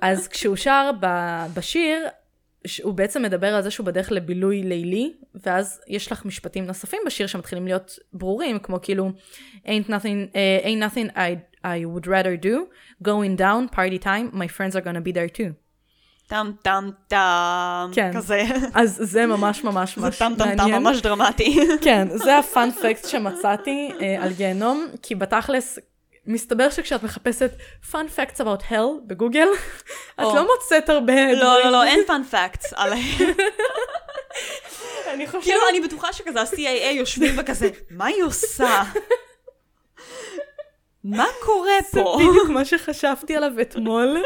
[0.00, 2.06] אז כשהוא שר ב- בשיר,
[2.82, 7.26] הוא בעצם מדבר על זה שהוא בדרך לבילוי לילי, ואז יש לך משפטים נוספים בשיר
[7.26, 9.10] שמתחילים להיות ברורים, כמו כאילו,
[9.64, 12.56] ain't nothing, uh, ain't nothing I, I would rather do,
[13.04, 15.52] going down, party time, my friends are gonna be there too.
[16.26, 17.90] טם טם טם.
[17.92, 18.10] כן.
[18.14, 18.42] כזה.
[18.74, 20.82] אז זה ממש ממש זה ממש טם טם טם מעניין.
[20.82, 21.58] ממש דרמטי.
[21.84, 25.78] כן, זה הפאנפקט שמצאתי אה, על גיהנום, כי בתכלס,
[26.26, 27.50] מסתבר שכשאת מחפשת
[27.90, 29.48] fun facts about hell בגוגל,
[30.20, 30.24] את.
[30.34, 33.34] לא מוצאת הרבה לא, לא, לא, אין פאנ פאקטס עליהם.
[35.14, 35.42] אני חושבת...
[35.42, 38.82] כאילו, אני בטוחה שכזה ה-CIA יושבים וכזה, מה היא עושה?
[41.04, 42.18] מה קורה זה פה?
[42.18, 44.22] בדיוק מה שחשבתי עליו אתמול,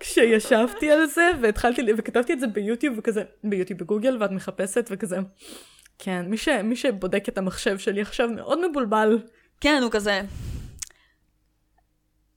[0.00, 5.16] כשישבתי על זה, והתחלתי, וכתבתי את זה ביוטיוב, וכזה, ביוטיוב בגוגל, ואת מחפשת, וכזה,
[5.98, 9.18] כן, מי, ש, מי שבודק את המחשב שלי עכשיו מאוד מבולבל.
[9.60, 10.20] כן, הוא כזה...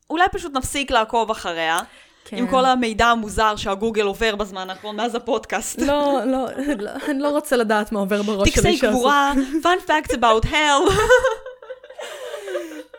[0.09, 1.79] אולי פשוט נפסיק לעקוב אחריה,
[2.25, 2.37] כן.
[2.37, 5.81] עם כל המידע המוזר שהגוגל עובר בזמן האחרון, מאז הפודקאסט.
[5.81, 6.45] לא, לא,
[6.77, 8.99] לא, אני לא רוצה לדעת מה עובר בראש של טקסי אישה הזאת.
[8.99, 9.33] קבורה,
[9.63, 10.91] fun facts about hell.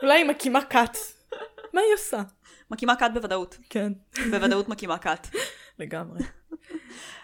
[0.02, 0.96] אולי היא מקימה כת.
[1.72, 2.22] מה היא עושה?
[2.70, 3.58] מקימה כת בוודאות.
[3.70, 3.92] כן,
[4.30, 5.26] בוודאות מקימה כת.
[5.78, 6.20] לגמרי.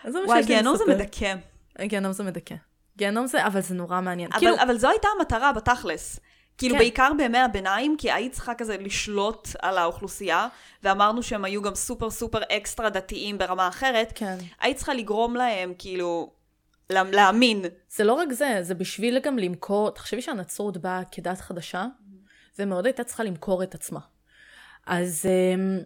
[0.05, 0.85] אז זה מה וואי, שיש לי גיהנום זה.
[0.89, 1.35] מדכא.
[1.83, 2.55] גיהנום זה מדכא.
[2.97, 4.31] גיהנום זה, אבל זה נורא מעניין.
[4.33, 6.20] כאילו, אבל, אבל זו הייתה המטרה בתכלס.
[6.61, 6.78] כאילו כן.
[6.78, 10.48] בעיקר בימי הביניים, כי היית צריכה כזה לשלוט על האוכלוסייה,
[10.82, 14.36] ואמרנו שהם היו גם סופר סופר אקסטרה דתיים ברמה אחרת, כן.
[14.61, 16.32] היית צריכה לגרום להם, כאילו,
[16.90, 17.62] לה- להאמין.
[17.90, 21.86] זה לא רק זה, זה בשביל גם למכור, תחשבי שהנצרות באה כדת חדשה,
[22.58, 24.00] ומאוד הייתה צריכה למכור את עצמה.
[24.86, 25.78] אז אמ,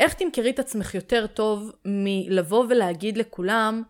[0.00, 3.82] איך תמכרי את עצמך יותר טוב מלבוא ולהגיד לכולם,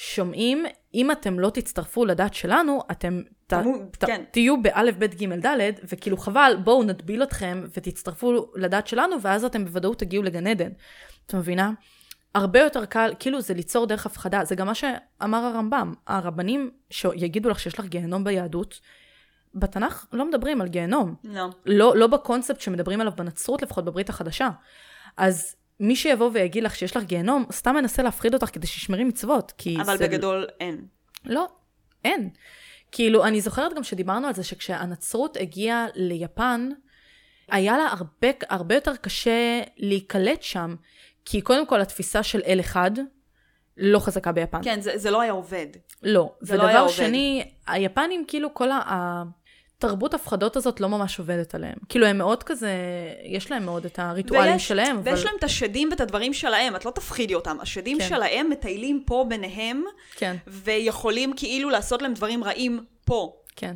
[0.00, 3.54] שומעים, אם אתם לא תצטרפו לדת שלנו, אתם ת,
[3.98, 4.24] ת, כן.
[4.30, 9.64] תהיו באלף, בית, גימל, דלת, וכאילו חבל, בואו נטביל אתכם ותצטרפו לדת שלנו, ואז אתם
[9.64, 10.70] בוודאות תגיעו לגן עדן.
[11.26, 11.72] את מבינה?
[12.34, 15.94] הרבה יותר קל, כאילו זה ליצור דרך הפחדה, זה גם מה שאמר הרמב"ם.
[16.06, 18.80] הרבנים שיגידו לך שיש לך גיהנום ביהדות,
[19.54, 21.14] בתנ"ך לא מדברים על גיהנום.
[21.24, 21.48] לא.
[21.66, 24.48] לא, לא בקונספט שמדברים עליו בנצרות, לפחות בברית החדשה.
[25.16, 29.52] אז מי שיבוא ויגיד לך שיש לך גיהנום, סתם מנסה להפחיד אותך כדי שתשמרי מצוות.
[29.58, 30.08] כי אבל זה...
[30.08, 30.86] בגדול אין.
[31.24, 31.46] לא,
[32.04, 32.30] אין.
[32.92, 36.68] כאילו, אני זוכרת גם שדיברנו על זה שכשהנצרות הגיעה ליפן,
[37.48, 40.74] היה לה הרבה, הרבה יותר קשה להיקלט שם,
[41.24, 42.90] כי קודם כל התפיסה של אל אחד
[43.76, 44.60] לא חזקה ביפן.
[44.62, 45.66] כן, זה, זה לא היה עובד.
[46.02, 46.34] לא.
[46.40, 46.94] זה לא ודבר היה עובד.
[46.94, 49.22] שני, היפנים, כאילו, כל ה...
[49.78, 51.76] התרבות הפחדות הזאת לא ממש עובדת עליהם.
[51.88, 52.70] כאילו, הם מאוד כזה,
[53.24, 55.10] יש להם מאוד את הריטואלים ויש- שלהם, אבל...
[55.12, 57.56] ויש להם את השדים ואת הדברים שלהם, את לא תפחידי אותם.
[57.60, 58.08] השדים כן.
[58.08, 59.82] שלהם מטיילים פה ביניהם,
[60.16, 63.32] כן, ויכולים כאילו לעשות להם דברים רעים פה.
[63.56, 63.74] כן.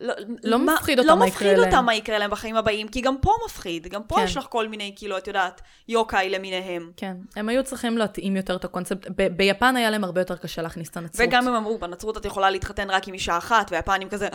[0.00, 1.72] לא, לא מה- מפחיד אותם לא מה יקרה מפחיד להם.
[1.72, 3.86] אותם מה יקרה להם בחיים הבאים, כי גם פה מפחיד.
[3.86, 4.22] גם פה כן.
[4.24, 6.90] יש לך כל מיני, כאילו, את יודעת, יוקאי למיניהם.
[6.96, 9.06] כן, הם היו צריכים להתאים יותר את הקונספט.
[9.16, 11.28] ב- ביפן היה להם הרבה יותר קשה להכניס את הנצרות.
[11.28, 14.28] וגם הם אמרו, בנצרות את יכולה להתחתן רק עם אישה אחת, והיפנים כזה,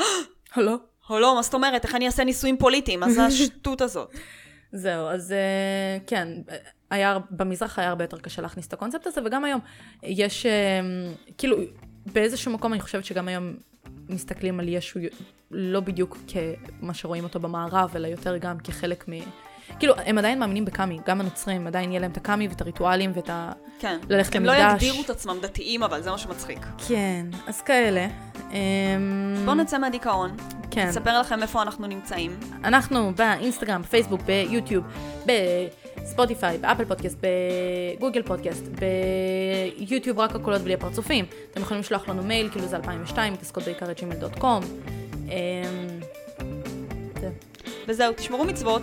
[0.58, 0.76] לא.
[1.12, 3.00] או לא, מה זאת אומרת, איך אני אעשה נישואים פוליטיים?
[3.00, 4.12] מה זה השטות הזאת?
[4.72, 6.28] זהו, אז אה, כן,
[6.90, 9.60] היה, במזרח היה הרבה יותר קשה להכניס את הקונספט הזה, וגם היום
[10.04, 10.52] יש, אה,
[11.38, 11.58] כאילו,
[12.14, 13.54] באיזשהו מקום אני חושבת שגם היום
[14.10, 15.00] מסתכלים על ישו
[15.52, 19.12] לא בדיוק כמה שרואים אותו במערב, אלא יותר גם כחלק מ...
[19.80, 23.30] כאילו, הם עדיין מאמינים בקאמי, גם הנוצרים, עדיין יהיה להם את הקאמי ואת הריטואלים ואת
[23.30, 23.52] ה...
[23.80, 24.00] כן.
[24.10, 24.84] ללכת הם לא למקדש.
[24.84, 26.60] יגדירו את עצמם דתיים, אבל זה מה שמצחיק.
[26.88, 28.08] כן, אז כאלה.
[28.52, 28.58] אמ,
[29.46, 30.38] בואו נצא מהדיכאון,
[30.72, 30.88] כן.
[30.88, 32.40] נספר לכם איפה אנחנו נמצאים.
[32.64, 34.86] אנחנו באינסטגרם, בפייסבוק, ביוטיוב,
[35.26, 37.18] בספוטיפיי, באפל פודקאסט,
[37.98, 38.64] בגוגל פודקאסט,
[39.78, 41.26] ביוטיוב רק הקולות בלי הפרצופים.
[41.52, 44.64] אתם יכולים לשלוח לנו מייל, כאילו זה 2002, מתעסקות בעיקר את gmail.com.
[45.28, 45.32] אמ,
[47.88, 48.82] וזהו, תשמרו מצוות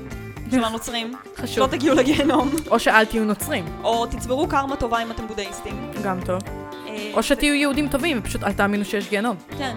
[0.50, 1.46] של הנוצרים, חשוב.
[1.46, 5.92] שלא תגיעו לגיהנום, או שאל תהיו נוצרים, או תצברו קרמה טובה אם אתם בודהיסטים.
[6.02, 6.40] גם טוב.
[6.88, 9.36] אה, או שתהיו יהודים טובים, פשוט אל תאמינו שיש גיהנום.
[9.58, 9.76] כן,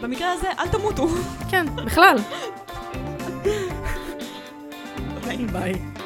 [0.00, 1.08] ובמקרה הזה, אל תמותו.
[1.50, 2.16] כן, בכלל.
[5.26, 5.36] ביי.
[5.36, 5.97] ביי.